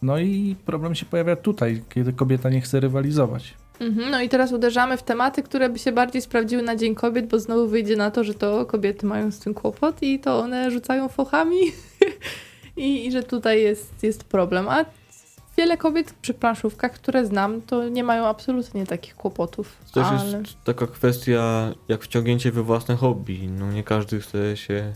[0.02, 3.54] No i problem się pojawia tutaj, kiedy kobieta nie chce rywalizować.
[3.80, 7.26] Mhm, no i teraz uderzamy w tematy, które by się bardziej sprawdziły na Dzień Kobiet,
[7.26, 10.70] bo znowu wyjdzie na to, że to kobiety mają z tym kłopot i to one
[10.70, 11.58] rzucają fochami
[12.76, 14.68] I, i że tutaj jest, jest problem.
[14.68, 14.84] A
[15.56, 19.76] wiele kobiet przy planszówkach, które znam, to nie mają absolutnie takich kłopotów.
[19.92, 20.38] To też ale...
[20.38, 23.48] jest taka kwestia jak wciągnięcie we własne hobby.
[23.48, 24.92] No nie każdy chce się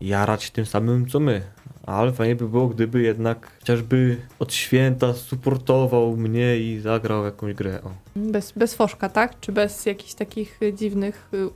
[0.00, 1.42] jarać tym samym co my.
[1.86, 7.80] Ale fajnie by było, gdyby jednak chociażby od święta supportował mnie i zagrał jakąś grę.
[7.84, 7.90] O.
[8.16, 9.40] Bez, bez foszka, tak?
[9.40, 11.48] Czy bez jakichś takich y, dziwnych y,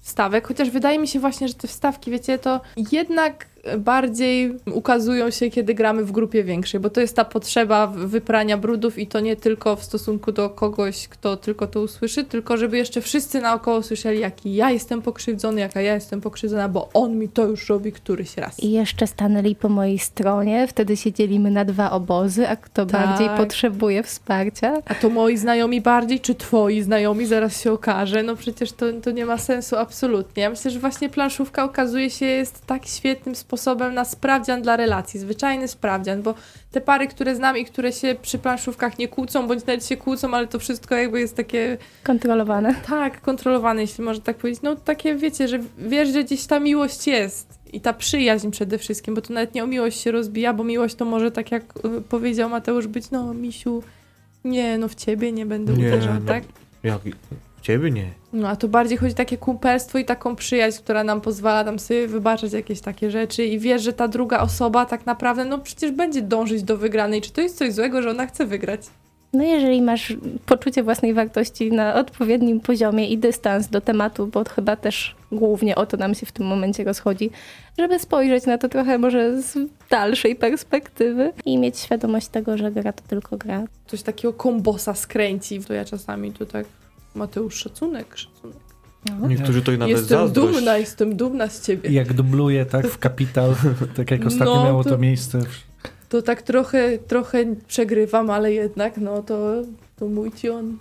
[0.00, 0.48] wstawek?
[0.48, 2.60] Chociaż wydaje mi się właśnie, że te wstawki, wiecie, to
[2.92, 3.46] jednak
[3.78, 8.98] bardziej ukazują się, kiedy gramy w grupie większej, bo to jest ta potrzeba wyprania brudów
[8.98, 13.00] i to nie tylko w stosunku do kogoś, kto tylko to usłyszy, tylko żeby jeszcze
[13.00, 17.46] wszyscy naokoło słyszeli, jaki ja jestem pokrzywdzony, jaka ja jestem pokrzywdzona, bo on mi to
[17.46, 18.60] już robi któryś raz.
[18.60, 23.06] I jeszcze stanęli po mojej stronie, wtedy się dzielimy na dwa obozy, a kto tak.
[23.06, 24.76] bardziej potrzebuje wsparcia.
[24.84, 28.22] A to moi znajomi bardziej, czy twoi znajomi, zaraz się okaże.
[28.22, 30.42] No przecież to, to nie ma sensu absolutnie.
[30.42, 34.76] Ja myślę, że właśnie planszówka okazuje się jest tak świetnym sposobem, sposobem na sprawdzian dla
[34.76, 36.34] relacji, zwyczajny sprawdzian, bo
[36.70, 40.34] te pary, które znam i które się przy planszówkach nie kłócą, bądź nawet się kłócą,
[40.34, 41.78] ale to wszystko jakby jest takie...
[42.04, 42.74] Kontrolowane.
[42.86, 44.62] Tak, kontrolowane, jeśli można tak powiedzieć.
[44.62, 49.14] No takie, wiecie, że wiesz, że gdzieś ta miłość jest i ta przyjaźń przede wszystkim,
[49.14, 52.00] bo to nawet nie o miłość się rozbija, bo miłość to może, tak jak y,
[52.00, 53.82] powiedział Mateusz, być, no misiu,
[54.44, 56.44] nie, no w ciebie nie będę nie, uderzał, no, tak?
[56.82, 57.00] Jak,
[57.62, 58.10] Ciebie nie.
[58.32, 61.78] No a to bardziej chodzi o takie kumpelstwo i taką przyjaźń, która nam pozwala tam
[61.78, 65.90] sobie wybaczać jakieś takie rzeczy i wiesz, że ta druga osoba tak naprawdę, no przecież
[65.90, 67.20] będzie dążyć do wygranej.
[67.20, 68.80] Czy to jest coś złego, że ona chce wygrać?
[69.32, 74.76] No jeżeli masz poczucie własnej wartości na odpowiednim poziomie i dystans do tematu, bo chyba
[74.76, 77.30] też głównie o to nam się w tym momencie rozchodzi,
[77.78, 79.58] żeby spojrzeć na to trochę może z
[79.90, 83.64] dalszej perspektywy i mieć świadomość tego, że gra to tylko gra.
[83.86, 86.66] Coś takiego kombosa skręci, to ja czasami tu tak
[87.14, 88.58] Mateusz, szacunek, szacunek.
[89.20, 89.28] No.
[89.28, 90.54] Niektórzy to i nawet Jestem zazdrość.
[90.56, 91.90] dumna, jestem dumna z ciebie.
[91.90, 93.54] Jak dubluje, tak, w Kapital,
[93.96, 95.40] tak jak ostatnio no, miało to, to miejsce.
[96.08, 99.62] To tak trochę, trochę przegrywam, ale jednak, no to,
[99.96, 100.78] to mój cion.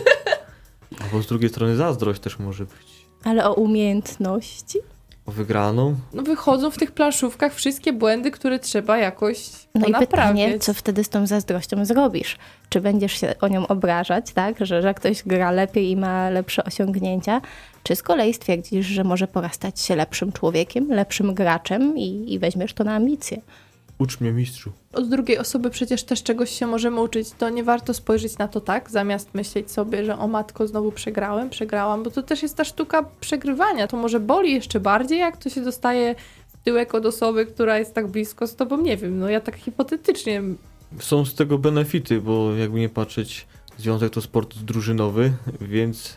[1.04, 3.06] Albo z drugiej strony zazdrość też może być.
[3.24, 4.78] Ale o umiejętności?
[5.28, 5.94] O wygraną?
[6.12, 10.08] No wychodzą w tych planszówkach wszystkie błędy, które trzeba jakoś No i naprawiać.
[10.10, 12.36] pytanie, co wtedy z tą zazdrością zrobisz?
[12.68, 14.66] Czy będziesz się o nią obrażać, tak?
[14.66, 17.40] Że, że ktoś gra lepiej i ma lepsze osiągnięcia?
[17.82, 22.72] Czy z kolei stwierdzisz, że może porastać się lepszym człowiekiem, lepszym graczem i, i weźmiesz
[22.74, 23.40] to na ambicje?
[23.98, 24.72] Ucz mnie mistrzu.
[24.92, 27.30] Od drugiej osoby przecież też czegoś się możemy uczyć.
[27.30, 31.50] To nie warto spojrzeć na to tak, zamiast myśleć sobie, że o matko, znowu przegrałem,
[31.50, 33.86] przegrałam, bo to też jest ta sztuka przegrywania.
[33.86, 36.14] To może boli jeszcze bardziej, jak to się dostaje
[36.48, 38.80] w tyłek od osoby, która jest tak blisko z tobą.
[38.82, 40.42] Nie wiem, no ja tak hipotetycznie.
[41.00, 43.46] Są z tego benefity, bo jakby nie patrzeć,
[43.78, 46.16] związek to sport drużynowy, więc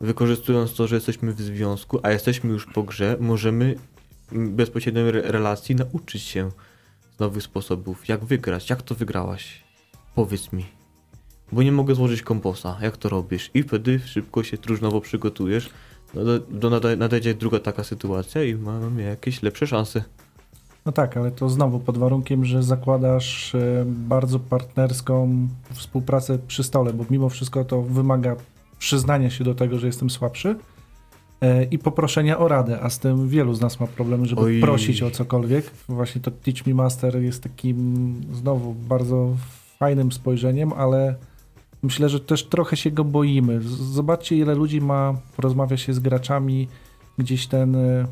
[0.00, 3.74] wykorzystując to, że jesteśmy w związku, a jesteśmy już po grze, możemy
[4.32, 6.50] bezpośredniej relacji nauczyć się
[7.20, 9.62] nowych sposobów, jak wygrać, jak to wygrałaś?
[10.14, 10.66] Powiedz mi.
[11.52, 13.50] Bo nie mogę złożyć komposa, jak to robisz?
[13.54, 15.70] I wtedy szybko się drużnowo przygotujesz,
[16.14, 20.04] no do, do nadejdzie druga taka sytuacja i mamy jakieś lepsze szanse.
[20.86, 26.92] No tak, ale to znowu pod warunkiem, że zakładasz e, bardzo partnerską współpracę przy stole,
[26.92, 28.36] bo mimo wszystko to wymaga
[28.78, 30.56] przyznania się do tego, że jestem słabszy,
[31.70, 34.60] i poproszenia o radę, a z tym wielu z nas ma problemy, żeby Oj.
[34.60, 35.70] prosić o cokolwiek.
[35.88, 39.36] Właśnie to Teach Me Master jest takim znowu bardzo
[39.78, 41.14] fajnym spojrzeniem, ale
[41.82, 43.60] myślę, że też trochę się go boimy.
[43.92, 46.68] Zobaczcie, ile ludzi ma, porozmawia się z graczami,
[47.18, 48.06] gdzieś ten e,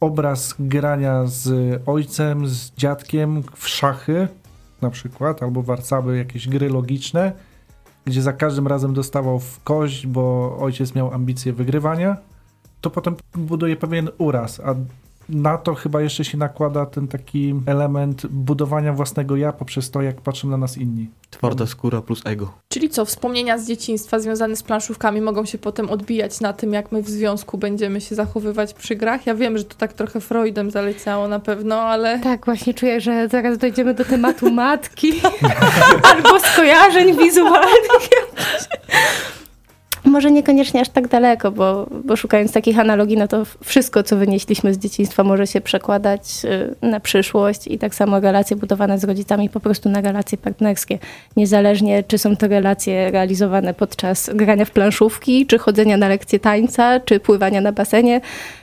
[0.00, 4.28] obraz grania z ojcem, z dziadkiem w szachy
[4.82, 7.32] na przykład, albo warcaby, jakieś gry logiczne,
[8.06, 12.16] gdzie za każdym razem dostawał w kość, bo ojciec miał ambicje wygrywania,
[12.80, 14.74] to potem buduje pewien uraz, a
[15.28, 20.20] na to chyba jeszcze się nakłada ten taki element budowania własnego ja poprzez to, jak
[20.20, 21.10] patrzą na nas inni.
[21.30, 22.52] Twarda skóra plus ego.
[22.68, 26.92] Czyli co, wspomnienia z dzieciństwa związane z planszówkami mogą się potem odbijać na tym, jak
[26.92, 29.26] my w związku będziemy się zachowywać przy grach?
[29.26, 32.18] Ja wiem, że to tak trochę Freudem zaleciało na pewno, ale...
[32.18, 35.12] Tak, właśnie czuję, że zaraz dojdziemy do tematu matki
[36.14, 38.08] albo skojarzeń wizualnych.
[40.16, 44.74] Może niekoniecznie aż tak daleko, bo, bo szukając takich analogii, no to wszystko, co wynieśliśmy
[44.74, 49.50] z dzieciństwa, może się przekładać y, na przyszłość i tak samo relacje budowane z rodzicami
[49.50, 50.98] po prostu na relacje partnerskie.
[51.36, 57.00] Niezależnie, czy są to relacje realizowane podczas grania w planszówki, czy chodzenia na lekcje tańca,
[57.00, 58.20] czy pływania na basenie.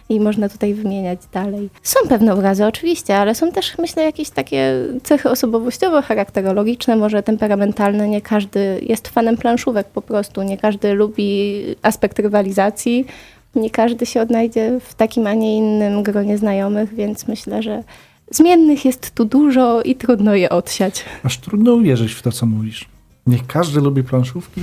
[0.10, 1.70] I można tutaj wymieniać dalej.
[1.84, 4.74] Są pewne obrazy oczywiście, ale są też myślę jakieś takie
[5.04, 8.10] cechy osobowościowe, charakterologiczne, może temperamentalne.
[8.10, 13.06] Nie każdy jest fanem planszówek po prostu, nie każdy lubi aspekt rywalizacji,
[13.56, 17.84] nie każdy się odnajdzie w takim, a nie innym gronie znajomych, więc myślę, że
[18.32, 21.06] zmiennych jest tu dużo i trudno je odsiać.
[21.24, 22.88] Aż trudno uwierzyć w to, co mówisz.
[23.28, 24.62] Niech każdy lubi planszówki.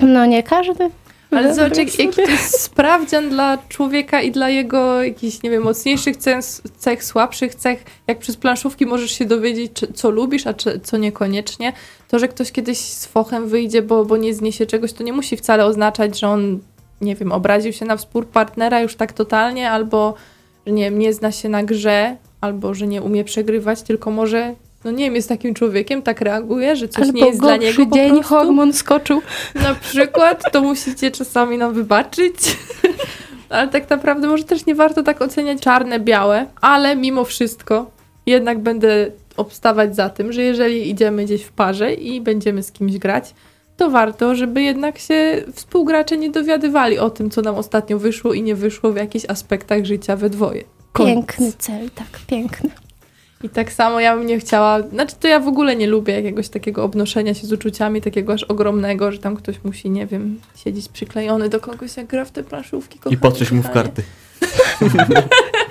[0.00, 0.90] No nie każdy.
[1.30, 5.62] Ale zobacz, jak, jaki to jest sprawdzian dla człowieka i dla jego jakichś, nie wiem,
[5.62, 6.44] mocniejszych cech,
[6.78, 7.84] cech, słabszych cech.
[8.06, 11.72] Jak przez planszówki możesz się dowiedzieć, czy, co lubisz, a czy, co niekoniecznie.
[12.08, 15.36] To, że ktoś kiedyś z fochem wyjdzie, bo, bo nie zniesie czegoś, to nie musi
[15.36, 16.58] wcale oznaczać, że on,
[17.00, 20.14] nie wiem, obraził się na wspór partnera już tak totalnie, albo,
[20.66, 24.54] że nie wiem, nie zna się na grze, albo, że nie umie przegrywać, tylko może
[24.84, 27.86] no nie wiem, jest takim człowiekiem, tak reaguje, że coś Albo nie jest dla niego
[27.86, 28.34] po dzień prostu.
[28.34, 29.22] hormon skoczył.
[29.54, 32.34] Na przykład, to musicie czasami nam wybaczyć.
[33.48, 37.90] Ale tak naprawdę może też nie warto tak oceniać czarne, białe, ale mimo wszystko
[38.26, 42.98] jednak będę obstawać za tym, że jeżeli idziemy gdzieś w parze i będziemy z kimś
[42.98, 43.34] grać,
[43.76, 48.42] to warto, żeby jednak się współgracze nie dowiadywali o tym, co nam ostatnio wyszło i
[48.42, 50.64] nie wyszło w jakichś aspektach życia we dwoje.
[50.92, 51.14] Koniec.
[51.14, 52.70] Piękny cel, tak, piękny.
[53.44, 56.48] I tak samo ja bym nie chciała, znaczy to ja w ogóle nie lubię jakiegoś
[56.48, 60.88] takiego obnoszenia się z uczuciami, takiego aż ogromnego, że tam ktoś musi, nie wiem, siedzieć
[60.88, 62.98] przyklejony do kogoś, jak gra w te planszówki.
[63.10, 64.02] I patrzysz mu w karty.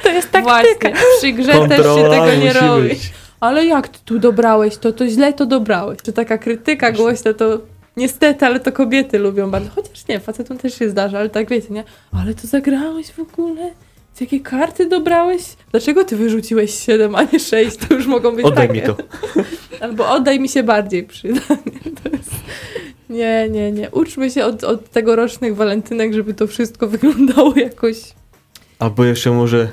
[0.03, 0.49] To jest taktyka.
[0.49, 2.89] Właśnie, przy grze też się Kontrola tego nie musi robi.
[2.89, 3.11] być.
[3.39, 6.01] Ale jak ty tu dobrałeś to, to źle to dobrałeś.
[6.01, 7.59] Czy taka krytyka głośna to
[7.97, 9.70] niestety, ale to kobiety lubią bardzo.
[9.76, 11.84] Chociaż nie, facetom też się zdarza, ale tak wiecie, nie?
[12.24, 13.72] Ale to zagrałeś w ogóle?
[14.14, 15.41] Z jakie karty dobrałeś?
[15.72, 17.78] Dlaczego ty wyrzuciłeś 7, a nie 6?
[17.78, 18.80] To już mogą być Oddaj takie.
[18.82, 18.97] mi to.
[19.86, 21.41] Albo oddaj mi się bardziej przyda.
[21.49, 22.32] Nie, jest...
[23.10, 23.89] nie, nie, nie.
[23.91, 27.97] Uczmy się od, od tegorocznych walentynek, żeby to wszystko wyglądało jakoś
[28.80, 29.70] Albo jeszcze może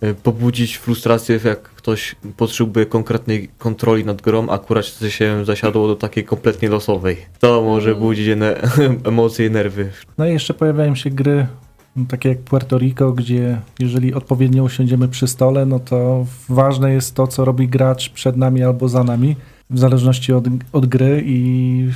[0.00, 6.24] e, pobudzić frustrację, jak ktoś potrzebuje konkretnej kontroli nad grą, akurat się zasiadło do takiej
[6.24, 7.16] kompletnie losowej.
[7.40, 8.02] To może Mm.
[8.02, 8.28] budzić
[9.04, 9.90] emocje i nerwy.
[10.18, 11.46] No i jeszcze pojawiają się gry
[12.06, 17.26] takie jak Puerto Rico, gdzie jeżeli odpowiednio usiądziemy przy stole, no to ważne jest to,
[17.26, 19.36] co robi gracz przed nami albo za nami,
[19.70, 21.90] w zależności od, od gry i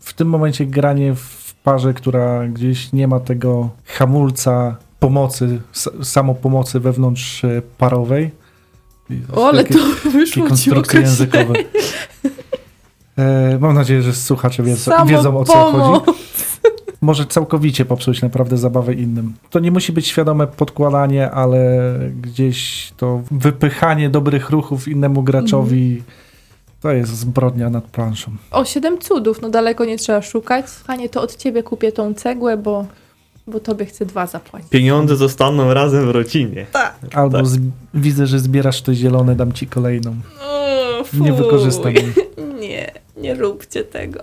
[0.00, 5.60] w tym momencie granie w parze, która gdzieś nie ma tego hamulca pomocy,
[6.02, 8.30] samopomocy wewnątrz e, parowej.
[9.34, 11.54] O, ale Takie- to wyszło ci konstrukcje językowe.
[13.18, 16.12] E, mam nadzieję, że słuchacze wiedzą, wiedzą o co chodzi.
[17.00, 19.32] Może całkowicie popsuć naprawdę zabawę innym.
[19.50, 21.68] To nie musi być świadome podkładanie, ale
[22.22, 26.04] gdzieś to wypychanie dobrych ruchów innemu graczowi Mhm.
[26.80, 28.30] to jest zbrodnia nad planszą.
[28.50, 30.66] O, siedem cudów, no daleko nie trzeba szukać.
[30.86, 32.86] Panie, to od ciebie kupię tą cegłę, bo,
[33.46, 34.68] bo tobie chcę dwa zapłacić.
[34.70, 36.66] Pieniądze zostaną razem w rodzinie.
[37.14, 37.46] Albo Tak.
[37.46, 37.58] z,
[37.94, 40.14] widzę, że zbierasz te zielone, dam ci kolejną.
[40.42, 41.32] O, Nie fuj.
[41.32, 42.12] wykorzystam jej.
[42.60, 44.20] Nie, nie róbcie tego.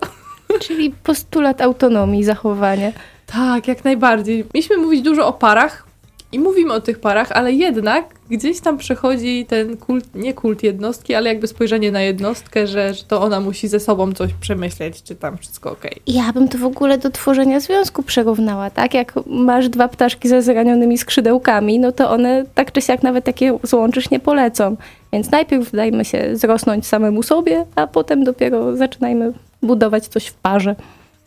[0.60, 2.92] Czyli postulat autonomii zachowania.
[3.26, 4.46] Tak, jak najbardziej.
[4.54, 5.86] Mieliśmy mówić dużo o parach
[6.34, 11.16] i mówimy o tych parach, ale jednak gdzieś tam przechodzi ten kult, nie kult jednostki,
[11.16, 15.16] ale jakby spojrzenie na jednostkę, że, że to ona musi ze sobą coś przemyśleć, czy
[15.16, 16.02] tam wszystko okej.
[16.08, 18.94] Ja bym to w ogóle do tworzenia związku przyrównała, tak?
[18.94, 23.58] Jak masz dwa ptaszki ze zranionymi skrzydełkami, no to one tak czy siak nawet takie
[23.64, 24.76] złączysz nie polecą.
[25.14, 29.34] Więc najpierw dajmy się zrosnąć samemu sobie, a potem dopiero zaczynajmy
[29.64, 30.76] budować coś w parze.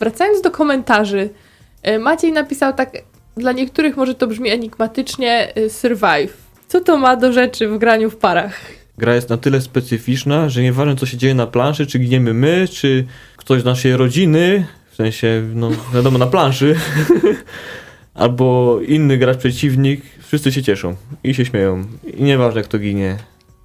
[0.00, 1.30] Wracając do komentarzy,
[1.82, 2.90] e, Maciej napisał tak,
[3.36, 6.36] dla niektórych może to brzmi enigmatycznie, e, survive.
[6.68, 8.60] Co to ma do rzeczy w graniu w parach?
[8.98, 12.68] Gra jest na tyle specyficzna, że nieważne co się dzieje na planszy, czy giniemy my,
[12.68, 13.06] czy
[13.36, 16.76] ktoś z naszej rodziny, w sensie, no wiadomo, na planszy,
[18.14, 21.84] albo inny gracz przeciwnik, wszyscy się cieszą i się śmieją.
[22.16, 23.16] I nieważne kto ginie.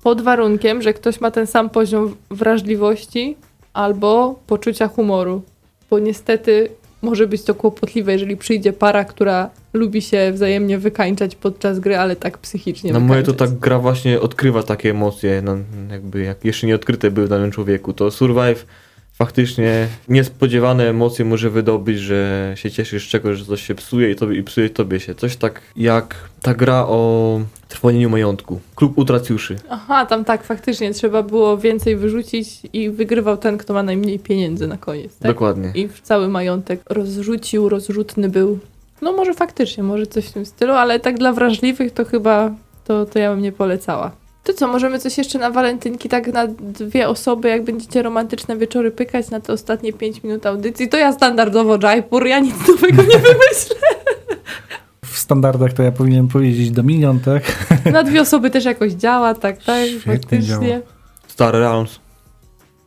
[0.03, 3.37] Pod warunkiem, że ktoś ma ten sam poziom wrażliwości
[3.73, 5.41] albo poczucia humoru.
[5.89, 6.69] Bo niestety
[7.01, 12.15] może być to kłopotliwe, jeżeli przyjdzie para, która lubi się wzajemnie wykańczać podczas gry, ale
[12.15, 15.57] tak psychicznie Na moje to tak gra właśnie odkrywa takie emocje, no,
[15.91, 17.93] jakby jak jeszcze nie odkryte były w danym człowieku.
[17.93, 18.65] To Survive
[19.25, 24.15] faktycznie niespodziewane emocje może wydobyć, że się cieszysz z czegoś, że coś się psuje i,
[24.15, 25.15] tobie, i psuje tobie się.
[25.15, 28.59] Coś tak jak ta gra o trwonieniu majątku.
[28.75, 29.55] Klub utracjuszy.
[29.69, 34.67] Aha, tam tak, faktycznie trzeba było więcej wyrzucić i wygrywał ten, kto ma najmniej pieniędzy
[34.67, 35.31] na koniec, tak?
[35.31, 35.71] Dokładnie.
[35.75, 38.59] I cały majątek rozrzucił, rozrzutny był.
[39.01, 42.51] No może faktycznie, może coś w tym stylu, ale tak dla wrażliwych to chyba
[42.85, 44.11] to, to ja bym nie polecała.
[44.43, 48.91] To co, możemy coś jeszcze na walentynki, tak na dwie osoby, jak będziecie romantyczne wieczory
[48.91, 53.17] pykać na te ostatnie 5 minut audycji, to ja standardowo Jaipur, ja nic nowego nie
[53.19, 53.75] wymyślę.
[55.05, 57.43] w standardach to ja powinienem powiedzieć Dominion, tak?
[57.91, 60.67] Na dwie osoby też jakoś działa, tak, tak, Świetnie faktycznie.
[60.67, 60.81] działa.
[61.27, 61.99] Star Realms.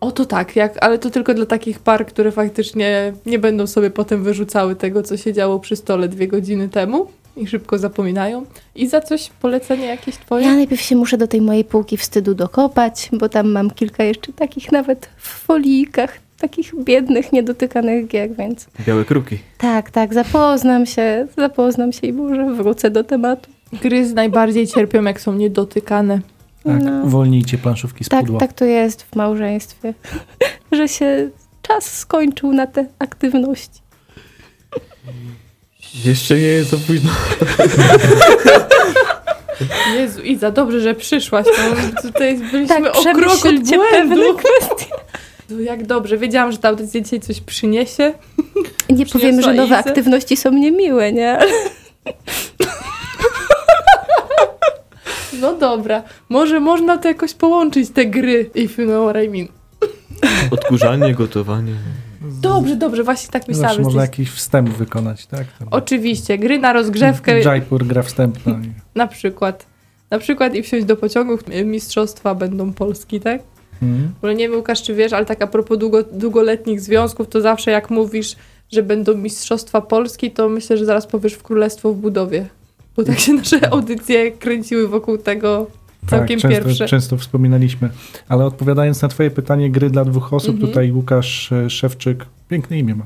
[0.00, 3.90] O to tak, jak, ale to tylko dla takich par, które faktycznie nie będą sobie
[3.90, 7.06] potem wyrzucały tego, co się działo przy stole dwie godziny temu
[7.36, 8.46] i szybko zapominają.
[8.74, 10.46] I za coś polecenie jakieś twoje?
[10.46, 14.32] Ja najpierw się muszę do tej mojej półki wstydu dokopać, bo tam mam kilka jeszcze
[14.32, 19.38] takich nawet w folijkach, takich biednych, niedotykanych gier, więc Białe kruki.
[19.58, 23.50] tak, tak, zapoznam się, zapoznam się i może wrócę do tematu.
[23.82, 26.20] Gry z najbardziej cierpią, jak są niedotykane.
[26.64, 27.04] Tak, No.
[27.04, 28.40] uwolnijcie planszówki z Tak, pudła.
[28.40, 29.94] tak to jest w małżeństwie,
[30.72, 31.30] że się
[31.62, 33.80] czas skończył na te aktywności.
[36.04, 37.10] Jeszcze nie jest za późno.
[39.96, 41.46] Jezu, Iza, dobrze, że przyszłaś.
[41.58, 44.34] No, tutaj byliśmy Tak, o krok od błędu.
[44.36, 44.94] kwestie.
[45.50, 48.12] No, Jak dobrze, wiedziałam, że ta audycja dzisiaj coś przyniesie.
[48.90, 49.76] Nie powiem, że nowe Izę?
[49.90, 51.38] aktywności są niemiłe, nie?
[55.40, 59.48] No dobra, może można to jakoś połączyć, te gry, if you know what I mean.
[60.50, 61.72] Odkurzanie, gotowanie.
[62.48, 63.82] Dobrze, dobrze, właśnie tak Zawsze myślałam.
[63.82, 65.46] można że- jakiś wstęp wykonać, tak?
[65.58, 68.60] Tam Oczywiście, gry na rozgrzewkę Jaipur gra wstępna.
[68.94, 69.66] na przykład.
[70.10, 73.42] Na przykład i wsiąść do pociągu, mistrzostwa będą Polski, tak?
[74.22, 77.70] Bo nie wiem, Łukasz, czy wiesz, ale tak a propos długo, długoletnich związków, to zawsze
[77.70, 78.36] jak mówisz,
[78.72, 82.46] że będą mistrzostwa Polski, to myślę, że zaraz powiesz w Królestwo w budowie.
[82.96, 85.66] Bo tak się nasze audycje kręciły wokół tego
[86.06, 86.68] całkiem tak, pierwsze.
[86.68, 87.88] często, często wspominaliśmy.
[88.28, 90.68] Ale odpowiadając na twoje pytanie, gry dla dwóch osób, Mhm.
[90.72, 93.04] tutaj Łukasz e, Szewczyk, piękne imię ma,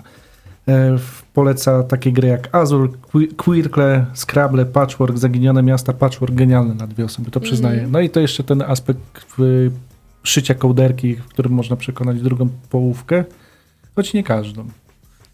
[0.68, 0.99] e,
[1.34, 2.93] poleca takie gry jak Azul,
[3.36, 7.74] Quirkle, Scrabble, Patchwork, Zaginione Miasta, Patchwork, genialne na dwie osoby, to przyznaję.
[7.74, 7.93] Mhm.
[7.93, 9.36] No i to jeszcze ten aspekt
[10.22, 13.24] szycia kołderki, w którym można przekonać drugą połówkę,
[13.97, 14.68] choć nie każdą.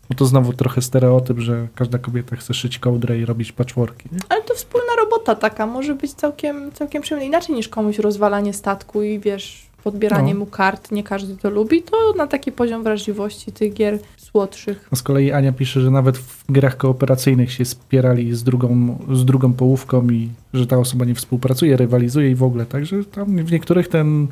[0.08, 4.08] Bo to znowu trochę stereotyp, że każda kobieta chce szyć kołdrę i robić patchworki.
[4.12, 4.18] Nie?
[4.28, 7.26] Ale to wspólna robota taka może być całkiem, całkiem przyjemna.
[7.26, 10.38] Inaczej niż komuś rozwalanie statku i wiesz, podbieranie No.
[10.40, 14.88] mu kart, nie każdy to lubi, to na taki poziom wrażliwości tych gier słodszych.
[14.92, 19.24] A z kolei Ania pisze, że nawet w grach kooperacyjnych się spierali z drugą, z
[19.24, 22.66] drugą połówką i że ta osoba nie współpracuje, rywalizuje i w ogóle.
[22.66, 24.26] Także tam w niektórych ten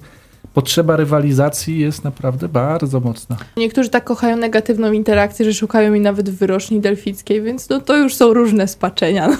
[0.54, 3.36] potrzeba rywalizacji jest naprawdę bardzo mocna.
[3.56, 7.96] Niektórzy tak kochają negatywną interakcję, że szukają jej nawet w wyroczni delfickiej, więc no to
[7.96, 9.28] już są różne spaczenia.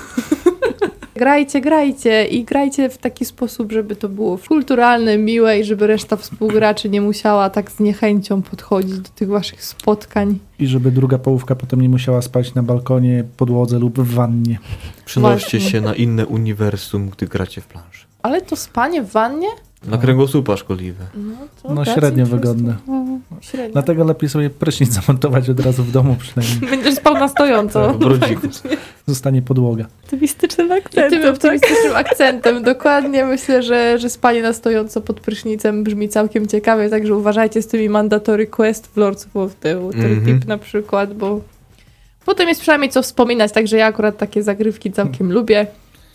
[1.23, 6.16] grajcie, grajcie i grajcie w taki sposób, żeby to było kulturalne, miłe i żeby reszta
[6.16, 10.39] współgraczy nie musiała tak z niechęcią podchodzić do tych waszych spotkań.
[10.59, 14.59] I żeby druga połówka potem nie musiała spać na balkonie, podłodze lub w wannie.
[15.05, 15.70] Przenoście Właśnie.
[15.70, 18.07] się na inne uniwersum, gdy gracie w planszę.
[18.23, 19.49] Ale to spanie w wannie?
[19.87, 21.05] Na kręgosłupa szkodliwe.
[21.14, 22.74] No, to No średnio wygodne.
[22.89, 23.20] Mm.
[23.41, 23.72] Średnio.
[23.72, 26.61] Dlatego lepiej sobie prysznic zamontować od razu w domu przynajmniej.
[26.70, 27.87] Będziesz spał na stojąco.
[27.87, 28.49] Tak, w rodziku.
[29.07, 29.87] Zostanie podłoga.
[30.05, 31.30] Optymistycznym I tym akcentem, tak?
[31.35, 33.24] optymistycznym akcentem, dokładnie.
[33.24, 37.89] Myślę, że, że spanie na stojąco pod prysznicem brzmi całkiem ciekawie, także uważajcie z tymi
[37.89, 40.41] mandatory quest w Lords of the Waterdeep Mhm.
[40.47, 41.41] na przykład, bo
[42.26, 45.66] potem jest przynajmniej co wspominać, także ja akurat takie zagrywki całkiem lubię.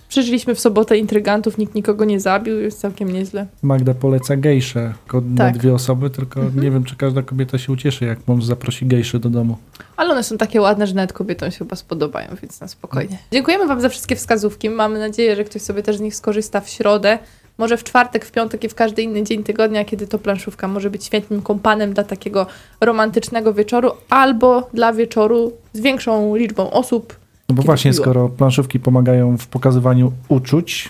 [0.10, 3.45] Przeżyliśmy w sobotę intrygantów, nikt nikogo nie zabił, jest całkiem nieźle.
[3.64, 5.58] Magda poleca gejsze tylko na Tak.
[5.58, 6.64] dwie osoby, tylko Mhm.
[6.64, 9.58] nie wiem, czy każda kobieta się ucieszy, jak mąż zaprosi gejszy do domu.
[9.97, 13.18] Ale one są takie ładne, że nawet kobietom się chyba spodobają, więc na spokojnie.
[13.32, 14.70] Dziękujemy Wam za wszystkie wskazówki.
[14.70, 17.20] Mamy nadzieję, że ktoś sobie też z nich skorzysta w środę.
[17.58, 20.89] Może w czwartek, w piątek i w każdy inny dzień tygodnia, kiedy to planszówka może
[20.89, 22.45] być świetnym kompanem dla takiego
[22.82, 27.16] romantycznego wieczoru, albo dla wieczoru z większą liczbą osób.
[27.49, 28.03] No bo Kiedy właśnie, piło.
[28.03, 30.89] skoro planszówki pomagają w pokazywaniu uczuć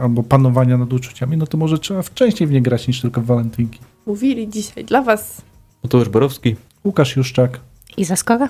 [0.00, 3.24] albo panowania nad uczuciami, no to może trzeba wcześniej w nie grać niż tylko w
[3.24, 3.78] walentynki.
[4.06, 5.42] Mówili dzisiaj dla Was
[5.82, 6.56] Mateusz Borowski.
[6.84, 7.60] Łukasz Juszczak.
[7.96, 8.48] I zaskora?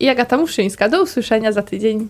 [0.00, 0.88] i Agata Muszyńska.
[0.88, 2.08] Do usłyszenia za tydzień.